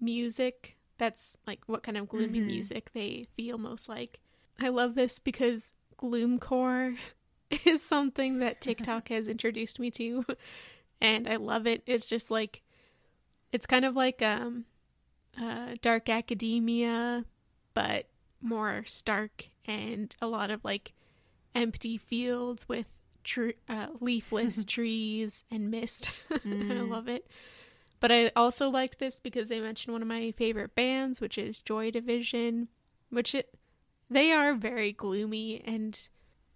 [0.00, 2.48] music that's like what kind of gloomy mm-hmm.
[2.48, 4.20] music they feel most like.
[4.58, 6.96] I love this because gloomcore
[7.64, 10.24] is something that TikTok has introduced me to
[11.00, 11.82] and I love it.
[11.86, 12.62] It's just like
[13.52, 14.64] it's kind of like um
[15.40, 17.24] uh dark academia
[17.74, 18.06] but
[18.40, 20.92] more stark and a lot of like
[21.54, 22.86] empty fields with
[23.24, 26.12] tr- uh, leafless trees and mist.
[26.30, 26.78] Mm.
[26.78, 27.26] I love it.
[27.98, 31.58] But I also liked this because they mentioned one of my favorite bands, which is
[31.58, 32.68] Joy Division,
[33.10, 33.54] which it
[34.10, 36.08] they are very gloomy and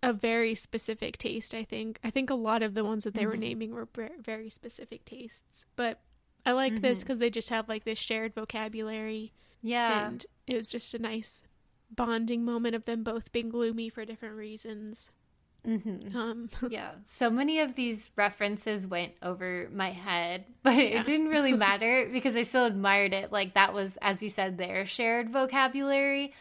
[0.03, 1.99] a very specific taste, I think.
[2.03, 3.31] I think a lot of the ones that they mm-hmm.
[3.31, 3.89] were naming were
[4.23, 5.67] very specific tastes.
[5.77, 6.01] But
[6.47, 6.83] I like mm-hmm.
[6.83, 9.33] this because they just have like this shared vocabulary.
[9.63, 10.07] Yeah.
[10.07, 11.43] And it was just a nice
[11.91, 15.11] bonding moment of them both being gloomy for different reasons.
[15.67, 16.17] Mm-hmm.
[16.17, 21.01] Um, yeah, so many of these references went over my head, but yeah.
[21.01, 23.33] it didn't really matter because I still admired it.
[23.33, 26.33] Like that was, as you said, their shared vocabulary.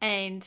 [0.00, 0.46] And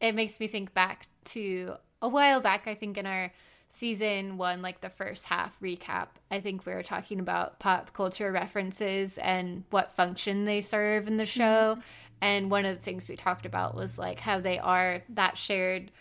[0.00, 3.32] it makes me think back to a while back, I think in our
[3.68, 8.32] season one, like the first half recap, I think we were talking about pop culture
[8.32, 11.76] references and what function they serve in the show.
[11.76, 11.80] Mm-hmm.
[12.20, 15.92] And one of the things we talked about was like how they are that shared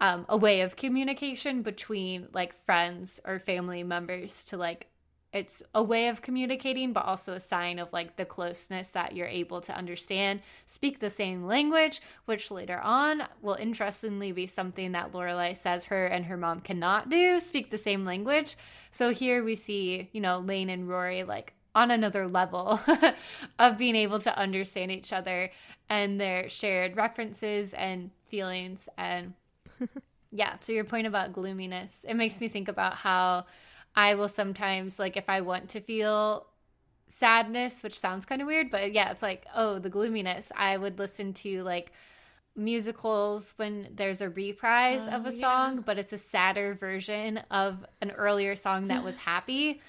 [0.00, 4.88] um, a way of communication between like friends or family members to like
[5.34, 9.26] it's a way of communicating but also a sign of like the closeness that you're
[9.26, 15.12] able to understand speak the same language which later on will interestingly be something that
[15.12, 18.56] lorelai says her and her mom cannot do speak the same language.
[18.90, 22.80] So here we see you know lane and rory like on another level
[23.58, 25.50] of being able to understand each other
[25.88, 29.34] and their shared references and feelings and
[30.30, 33.44] yeah so your point about gloominess it makes me think about how
[33.96, 36.46] I will sometimes like if I want to feel
[37.08, 40.50] sadness, which sounds kind of weird, but yeah, it's like, oh, the gloominess.
[40.56, 41.92] I would listen to like
[42.56, 45.82] musicals when there's a reprise of a oh, song, yeah.
[45.84, 49.80] but it's a sadder version of an earlier song that was happy.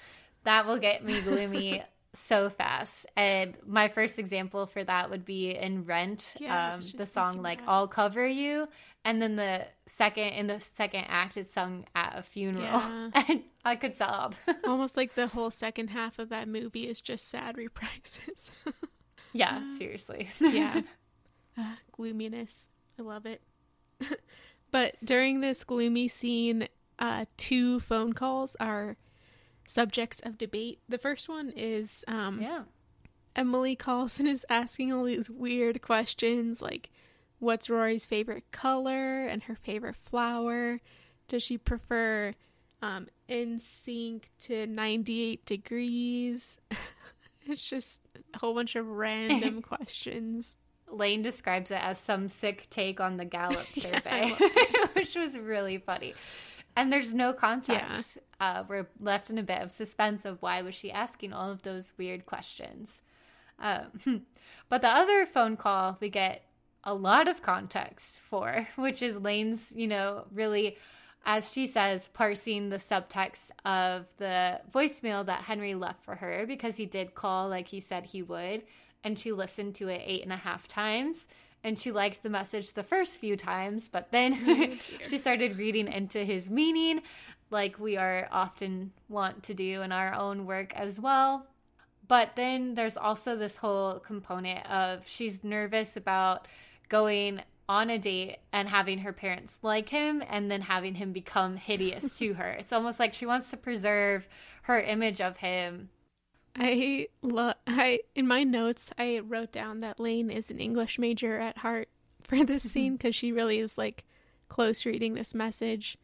[0.44, 1.82] that will get me gloomy
[2.14, 3.06] so fast.
[3.16, 7.58] And my first example for that would be in Rent, Yeah, um, the song like
[7.58, 7.68] that.
[7.68, 8.68] "I'll Cover You,"
[9.04, 13.10] and then the second in the second act, it's sung at a funeral, Yeah.
[13.28, 14.36] and I could sob.
[14.64, 18.50] Almost like the whole second half of that movie is just sad reprises.
[19.32, 20.28] yeah, seriously.
[20.40, 20.82] yeah.
[21.58, 22.66] Uh, gloominess.
[22.98, 23.40] I love it.
[24.70, 28.98] but during this gloomy scene, uh, two phone calls are
[29.66, 30.80] subjects of debate.
[30.86, 32.64] The first one is um, yeah.
[33.34, 36.90] Emily calls and is asking all these weird questions like
[37.38, 40.82] what's Rory's favorite color and her favorite flower?
[41.26, 42.34] Does she prefer
[42.82, 46.58] um, NSYNC to 98 degrees?
[47.46, 48.00] it's just
[48.34, 50.56] a whole bunch of random questions.
[50.88, 55.78] Lane describes it as some sick take on the Gallup survey, I which was really
[55.78, 56.14] funny.
[56.76, 58.18] And there's no context.
[58.38, 61.62] Uh, we're left in a bit of suspense of why was she asking all of
[61.62, 63.00] those weird questions.
[63.58, 64.26] Um,
[64.68, 66.44] but the other phone call we get
[66.84, 70.76] a lot of context for, which is Lane's, you know, really,
[71.26, 76.76] as she says, parsing the subtext of the voicemail that Henry left for her because
[76.76, 78.62] he did call like he said he would.
[79.02, 81.26] And she listened to it eight and a half times.
[81.64, 85.88] And she liked the message the first few times, but then oh, she started reading
[85.88, 87.02] into his meaning,
[87.50, 91.44] like we are often want to do in our own work as well.
[92.06, 96.46] But then there's also this whole component of she's nervous about
[96.88, 101.56] going on a date and having her parents like him and then having him become
[101.56, 102.50] hideous to her.
[102.50, 104.28] It's almost like she wants to preserve
[104.62, 105.90] her image of him.
[106.58, 111.38] I love I in my notes I wrote down that Lane is an English major
[111.38, 111.88] at heart
[112.22, 114.04] for this scene because she really is like
[114.48, 115.98] close reading this message,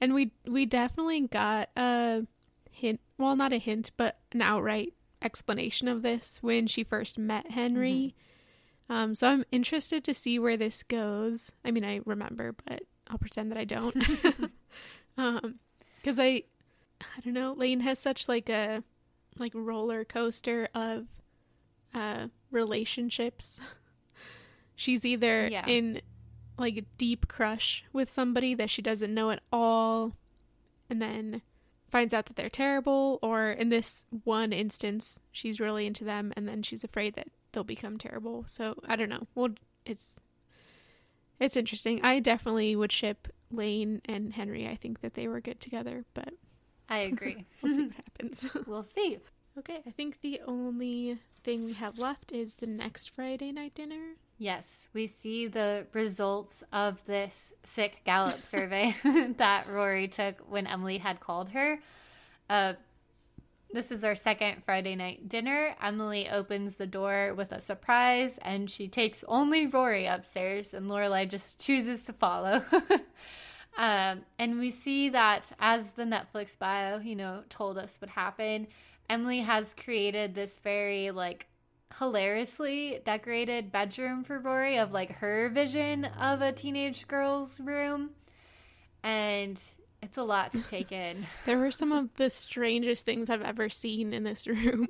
[0.00, 2.26] and we we definitely got a
[2.70, 3.00] hint.
[3.16, 4.92] Well, not a hint, but an outright
[5.22, 8.14] explanation of this when she first met Henry.
[8.14, 8.25] Mm-hmm.
[8.88, 11.50] Um, so I'm interested to see where this goes.
[11.64, 13.96] I mean, I remember, but I'll pretend that I don't.
[15.18, 15.56] um,
[16.00, 16.44] because I,
[17.00, 17.52] I don't know.
[17.52, 18.82] Lane has such like a
[19.38, 21.06] like roller coaster of
[21.94, 23.58] uh relationships.
[24.76, 25.64] She's either Yeah.
[25.66, 26.00] in
[26.58, 30.14] like a deep crush with somebody that she doesn't know at all
[30.88, 31.42] and then
[31.90, 36.48] finds out that they're terrible or in this one instance she's really into them and
[36.48, 38.44] then she's afraid that they'll become terrible.
[38.46, 39.26] So, I don't know.
[39.34, 39.48] Well,
[39.86, 40.20] it's
[41.40, 42.02] it's interesting.
[42.02, 44.68] I definitely would ship Lane and Henry.
[44.68, 46.34] I think that they were good together, but
[46.90, 47.46] I agree.
[47.62, 48.50] we'll see what happens.
[48.66, 49.18] we'll see.
[49.58, 54.16] Okay, I think the only thing we have left is the next Friday night dinner.
[54.36, 58.94] Yes, we see the results of this sick Gallup survey
[59.38, 61.78] that Rory took when Emily had called her.
[62.50, 62.74] Uh,
[63.72, 65.74] this is our second Friday night dinner.
[65.82, 71.28] Emily opens the door with a surprise, and she takes only Rory upstairs, and Lorelai
[71.28, 72.64] just chooses to follow.
[73.76, 78.68] um, and we see that as the Netflix bio, you know, told us would happen.
[79.10, 81.46] Emily has created this very like
[81.98, 88.10] hilariously decorated bedroom for Rory of like her vision of a teenage girl's room.
[89.02, 89.60] And
[90.06, 91.26] it's a lot to take in.
[91.44, 94.88] There were some of the strangest things I've ever seen in this room.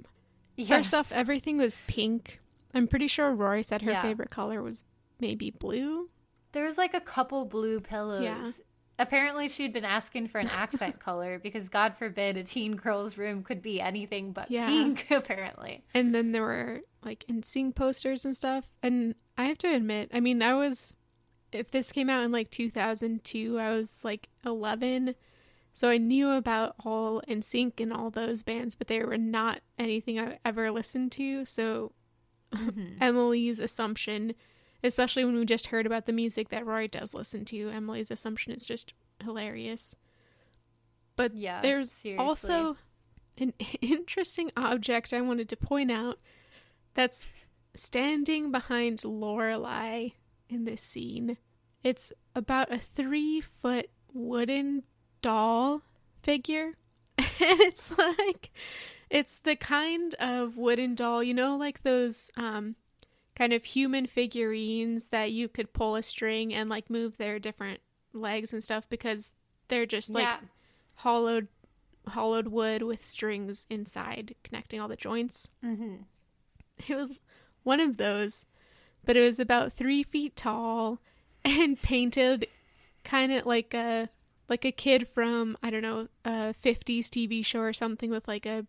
[0.57, 0.69] Yes.
[0.69, 2.41] First off, everything was pink.
[2.75, 4.03] I'm pretty sure Rory said her Yeah.
[4.03, 4.85] favorite color was
[5.21, 6.09] maybe blue.
[6.53, 8.23] There was like a couple blue pillows.
[8.23, 8.51] Yeah.
[8.99, 13.43] Apparently, she'd been asking for an accent color because, God forbid, a teen girl's room
[13.43, 14.67] could be anything but Yeah.
[14.69, 15.85] pink, apparently.
[15.93, 18.71] And then there were like NSYNC posters and stuff.
[18.83, 20.95] And I have to admit, I mean, I was,
[21.53, 25.15] if this came out in like 2002, I was like 11.
[25.73, 30.19] So I knew about all NSYNC and all those bands, but they were not anything
[30.19, 31.45] I ever listened to.
[31.45, 31.93] So
[32.53, 32.95] mm-hmm.
[33.01, 34.35] Emily's assumption,
[34.83, 38.53] especially when we just heard about the music that Rory does listen to, Emily's assumption
[38.53, 39.95] is just hilarious.
[41.15, 42.27] But Yeah, there's seriously.
[42.27, 42.77] also
[43.39, 46.19] an interesting object I wanted to point out
[46.95, 47.29] that's
[47.75, 50.15] standing behind Lorelai
[50.49, 51.37] in this scene.
[51.83, 54.83] It's about a three foot wooden
[55.23, 55.83] doll
[56.23, 56.75] figure.
[57.19, 58.51] and it's like
[59.09, 62.77] it's the kind of wooden doll, you know, like those um
[63.35, 67.81] kind of human figurines that you could pull a string and like move their different
[68.13, 69.35] legs and stuff because
[69.69, 70.39] they're just like yeah.
[70.95, 71.49] hollowed
[72.09, 75.49] hollowed wood with strings inside connecting all the joints.
[75.63, 75.97] hmm
[76.89, 77.21] It was
[77.63, 78.45] one of those,
[79.07, 81.01] but it was about three feet tall
[81.45, 82.47] and painted
[83.05, 84.11] kind of like a
[84.49, 88.45] like a kid from I don't know a '50s TV show or something with like
[88.45, 88.67] a,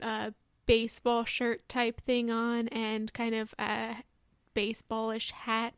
[0.00, 0.32] a
[0.64, 3.96] baseball shirt type thing on and kind of a
[4.54, 5.74] baseballish hat.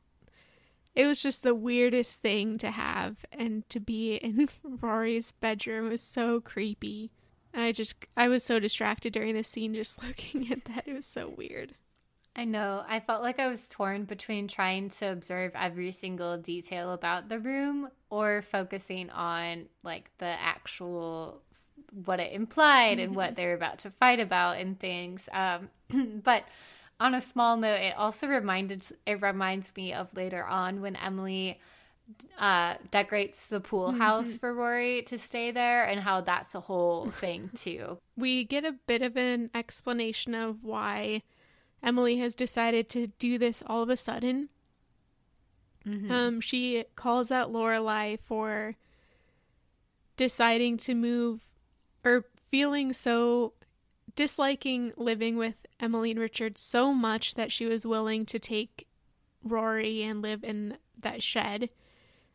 [0.94, 6.01] It was just the weirdest thing to have and to be in Rory's bedroom was
[6.01, 7.10] so creepy.
[7.52, 10.85] And I just I was so distracted during this scene just looking at that.
[10.86, 11.74] It was so weird.
[12.36, 12.85] I know.
[12.86, 17.39] I felt like I was torn between trying to observe every single detail about the
[17.39, 21.43] room or focusing on like the actual
[22.05, 25.28] what it implied and what they're about to fight about and things.
[25.32, 25.69] Um,
[26.24, 26.44] but
[26.98, 31.61] on a small note, it also reminded it reminds me of later on when Emily
[32.39, 34.39] uh, decorates the pool house mm-hmm.
[34.39, 37.98] for Rory to stay there and how that's a whole thing too.
[38.16, 41.23] we get a bit of an explanation of why
[41.85, 44.48] Emily has decided to do this all of a sudden.
[45.86, 46.11] Mm-hmm.
[46.11, 48.77] Um, she calls out Lorelai for
[50.16, 51.43] deciding to move
[52.02, 53.52] or feeling so
[54.16, 58.86] disliking living with Emily and Richard so much that she was willing to take
[59.43, 61.69] Rory and live in that shed,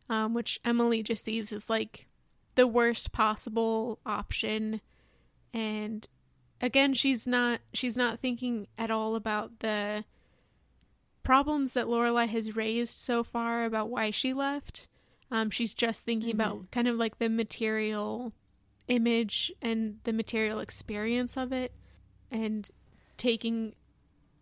[0.10, 2.08] um, which Emily just sees as like
[2.56, 4.82] the worst possible option.
[5.54, 6.08] And
[6.62, 10.04] again she's not she's not thinking at all about the
[11.24, 14.88] problems that Lorelai has raised so far about why she left.
[15.30, 16.42] Um, she's just thinking mm-hmm.
[16.42, 18.34] about kind of like the material
[18.88, 21.72] image and the material experience of it,
[22.32, 22.70] and
[23.18, 23.76] taking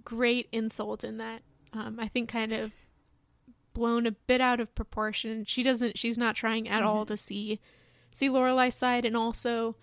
[0.06, 1.41] great insult in that.
[1.73, 2.72] Um, I think kind of
[3.73, 5.44] blown a bit out of proportion.
[5.45, 5.98] She doesn't.
[5.98, 6.88] She's not trying at mm-hmm.
[6.88, 7.60] all to see
[8.14, 9.76] see Lorelai's side, and also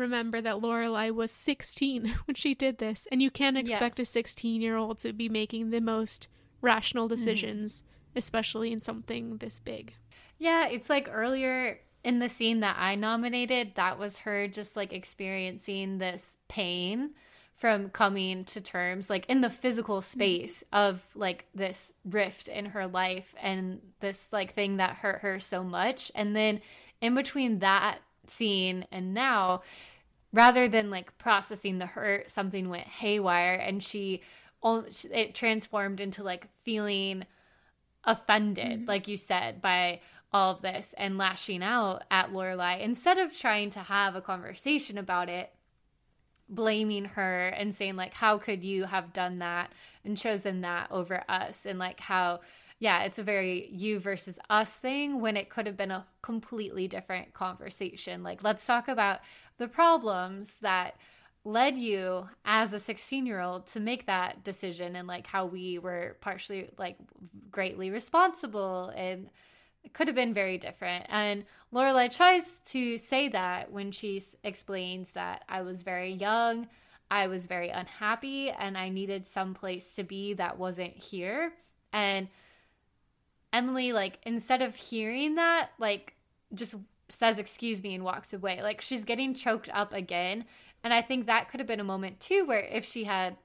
[0.00, 4.08] remember that Lorelai was 16 when she did this, and you can't expect yes.
[4.08, 6.28] a 16 year old to be making the most
[6.60, 7.14] rational mm-hmm.
[7.14, 8.18] decisions, mm-hmm.
[8.18, 9.94] especially in something this big.
[10.38, 14.92] Yeah, it's like earlier in the scene that I nominated, that was her just like
[14.92, 17.10] experiencing this pain
[17.60, 20.18] from coming to terms like in the physical mm-hmm.
[20.18, 25.38] space of like this rift in her life and this like thing that hurt her
[25.38, 26.58] so much and then
[27.02, 29.60] in between that scene and now
[30.32, 34.22] rather than like processing the hurt something went haywire and she
[35.10, 37.24] it transformed into like feeling
[38.04, 38.88] offended mm-hmm.
[38.88, 40.00] like you said by
[40.32, 44.96] all of this and lashing out at Lorelai instead of trying to have a conversation
[44.96, 45.52] about it
[46.48, 49.70] blaming her and saying like how could you have done that
[50.04, 52.40] and chosen that over us and like how
[52.80, 56.88] yeah, it's a very you versus us thing when it could have been a completely
[56.88, 58.22] different conversation.
[58.22, 59.20] Like, let's talk about
[59.58, 60.96] the problems that
[61.44, 65.78] led you as a 16 year old to make that decision and like how we
[65.78, 66.96] were partially like
[67.50, 69.28] greatly responsible and
[69.82, 75.12] it could have been very different and lorelai tries to say that when she explains
[75.12, 76.68] that i was very young
[77.10, 81.54] i was very unhappy and i needed some place to be that wasn't here
[81.94, 82.28] and
[83.52, 86.14] Emily, like, instead of hearing that, like,
[86.54, 86.74] just
[87.08, 88.62] says, excuse me, and walks away.
[88.62, 90.44] Like, she's getting choked up again.
[90.82, 93.36] And I think that could have been a moment, too, where if she had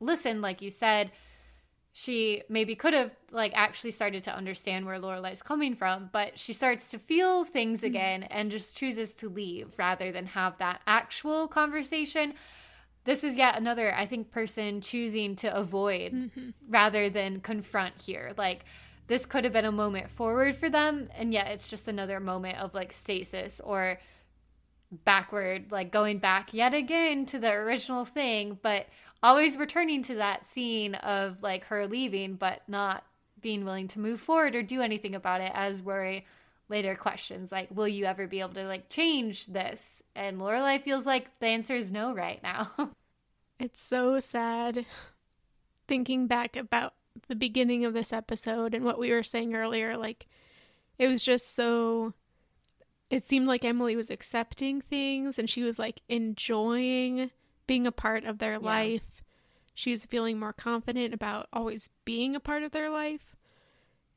[0.00, 1.12] listened, like you said,
[1.92, 6.52] she maybe could have like actually started to understand where Lorelai's coming from, but she
[6.54, 7.86] starts to feel things mm-hmm.
[7.86, 12.34] again and just chooses to leave rather than have that actual conversation.
[13.04, 16.50] This is yet another, I think, person choosing to avoid mm-hmm.
[16.68, 18.32] rather than confront here.
[18.38, 18.64] Like
[19.12, 22.56] this could have been a moment forward for them and yet it's just another moment
[22.56, 24.00] of like stasis or
[25.04, 28.86] backward like going back yet again to the original thing but
[29.22, 33.04] always returning to that scene of like her leaving but not
[33.42, 36.24] being willing to move forward or do anything about it as Rory
[36.70, 40.02] later questions like will you ever be able to like change this?
[40.16, 42.70] And Lorelai feels like the answer is no right now.
[43.60, 44.86] It's so sad
[45.86, 46.94] thinking back about
[47.28, 50.26] the beginning of this episode and what we were saying earlier like
[50.98, 52.14] it was just so
[53.12, 57.30] it seemed like Emily was accepting things and she was like enjoying
[57.66, 58.58] being a part of their yeah.
[58.58, 59.22] life.
[59.74, 63.36] She was feeling more confident about always being a part of their life.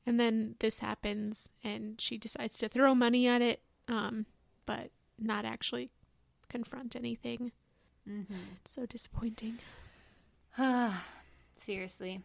[0.06, 4.28] And then this happens and she decides to throw money at it, um,
[4.66, 5.90] but not actually
[6.48, 7.52] confront anything.
[8.10, 8.34] Mm-hmm.
[8.62, 9.60] It's so disappointing.
[11.58, 12.22] Seriously.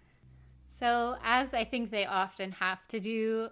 [0.70, 3.48] So, as I think they often have to do,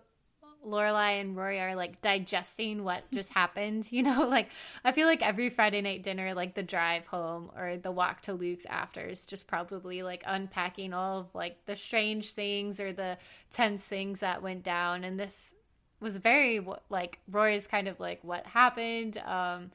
[0.65, 3.91] Lorelai and Rory are like digesting what just happened.
[3.91, 4.49] You know, like
[4.85, 8.33] I feel like every Friday night dinner, like the drive home or the walk to
[8.33, 13.19] Luke's after is just probably like unpacking all of like the strange things or the
[13.51, 15.05] tense things that went down.
[15.05, 15.55] And this
[16.01, 19.19] was very like Rory's kind of like what happened.
[19.19, 19.73] Um,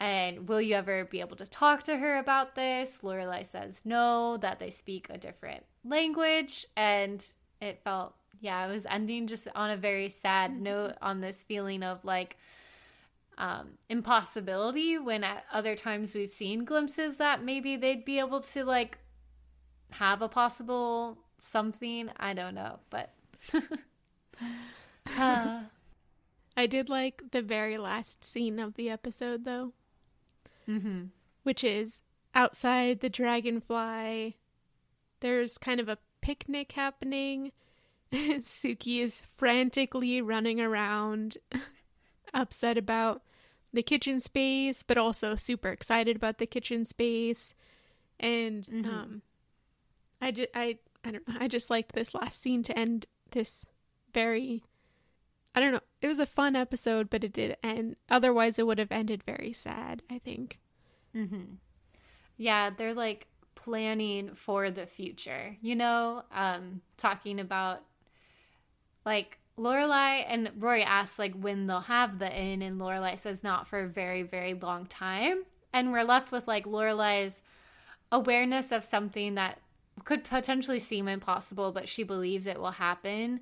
[0.00, 3.00] And will you ever be able to talk to her about this?
[3.02, 6.66] Lorelai says no, that they speak a different language.
[6.76, 7.24] And
[7.60, 10.62] it felt, yeah, it was ending just on a very sad Mm-hmm.
[10.62, 12.38] note on this feeling of like
[13.36, 18.64] um, impossibility when at other times we've seen glimpses that maybe they'd be able to
[18.64, 18.98] like
[19.92, 22.10] have a possible something.
[22.18, 23.12] I don't know, but.
[25.18, 25.62] Uh,
[26.56, 29.72] I did like the very last scene of the episode though,
[30.70, 31.08] mhm.
[31.42, 32.02] which is
[32.34, 34.36] outside the dragonfly.
[35.20, 37.52] There's kind of a picnic happening.
[38.12, 41.38] Sookie is frantically running around,
[42.34, 43.22] upset about
[43.72, 47.54] the kitchen space, but also super excited about the kitchen space.
[48.18, 48.86] And Mhm.
[48.86, 49.22] um,
[50.20, 51.36] I just I I don't know.
[51.40, 53.64] I just liked this last scene to end this
[54.12, 54.64] very.
[55.54, 55.80] I don't know.
[56.00, 57.96] It was a fun episode, but it did end.
[58.08, 60.02] Otherwise, it would have ended very sad.
[60.10, 60.58] I think.
[61.14, 61.54] Mm-hmm.
[62.36, 67.82] Yeah, they're like planning for the future, you know, um, talking about
[69.04, 73.68] like Lorelai and Rory asks like when they'll have the inn, and Lorelai says not
[73.68, 75.44] for a very, very long time.
[75.72, 77.42] And we're left with like Lorelai's
[78.10, 79.58] awareness of something that
[80.04, 83.40] could potentially seem impossible, but she believes it will happen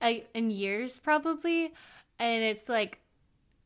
[0.00, 1.72] in years probably.
[2.18, 3.00] And it's like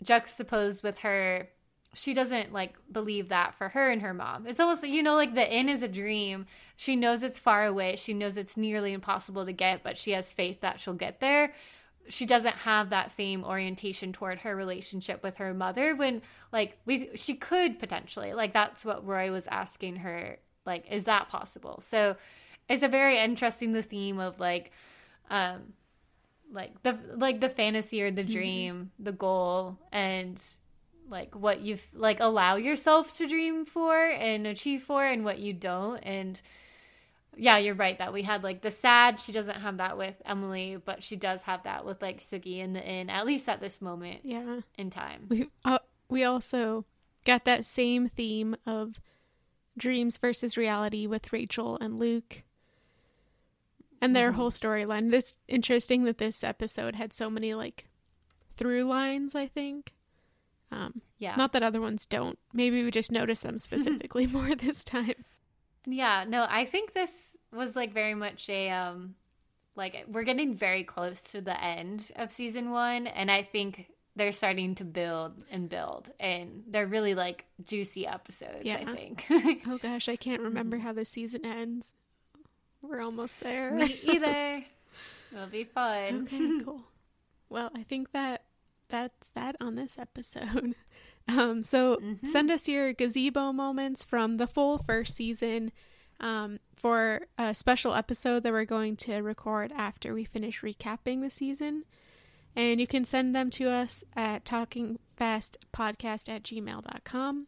[0.02, 1.48] juxtaposed with her
[1.94, 4.47] she doesn't like believe that for her and her mom.
[4.47, 6.47] It's almost like, you know, like the inn is a dream.
[6.77, 7.97] She knows it's far away.
[7.97, 11.55] She knows it's nearly impossible to get, but she has faith that she'll get there.
[12.09, 16.20] She doesn't have that same orientation toward her relationship with her mother when
[16.52, 18.35] like we she could potentially.
[18.35, 20.36] Like that's what Rory was asking her
[20.66, 21.81] like is that possible?
[21.81, 22.16] So
[22.69, 24.73] it's a very interesting the theme of like
[25.31, 25.73] um
[26.55, 30.43] like the like the fantasy or the dream, the goal and
[31.10, 35.52] like what you've like allow yourself to dream for and achieve for and what you
[35.52, 35.98] don't.
[35.98, 36.40] And
[37.36, 40.76] yeah you're right that we had like the sad she doesn't have that with emily
[40.85, 43.82] but she does have that with like sookie in the inn at least at this
[43.82, 44.60] moment Yeah.
[44.78, 45.26] in time.
[45.28, 46.85] We uh, we also
[47.24, 49.01] got that same theme of
[49.76, 52.43] dreams versus reality with Rachel and Luke
[54.05, 54.35] and their Mhm.
[54.36, 55.12] whole storyline.
[55.12, 57.86] It's interesting that this episode had so many like
[58.56, 59.93] through lines, I think.
[60.70, 62.39] Um yeah not that other ones don't.
[62.52, 65.24] Maybe we just noticed them specifically more this time.
[65.86, 69.14] yeah no i think this was like very much a um
[69.76, 73.86] like we're getting very close to the end of season one and i think
[74.16, 79.26] they're starting to build and build and they're really like juicy episodes i think
[79.68, 81.93] Oh gosh, I can't remember how the season ends.
[82.89, 83.70] We're almost there.
[83.73, 84.65] Me either.
[85.32, 86.28] It'll be fun.
[86.32, 86.81] Okay, cool.
[87.48, 88.44] Well, I think that
[88.89, 90.74] that's that on this episode.
[91.27, 92.27] Um, so Mhm.
[92.27, 95.73] send us your gazebo moments from the full first season
[96.20, 101.31] um, for a special episode that we're going to record after we finish recapping the
[101.31, 101.85] season.
[102.55, 107.47] And you can send them to us at talkingfastpodcast at gmail.com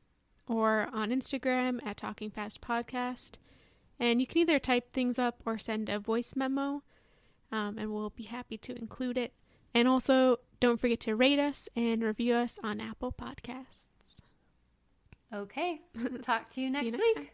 [0.49, 3.33] or on Instagram at talkingfastpodcast.
[3.99, 6.83] And you can either type things up or send a voice memo
[7.53, 9.33] um, and we'll be happy to include it.
[9.75, 13.89] And also, don't forget to rate us and review us on Apple Podcasts.
[15.33, 15.81] Okay.
[16.23, 17.33] Talk to you See you next next week.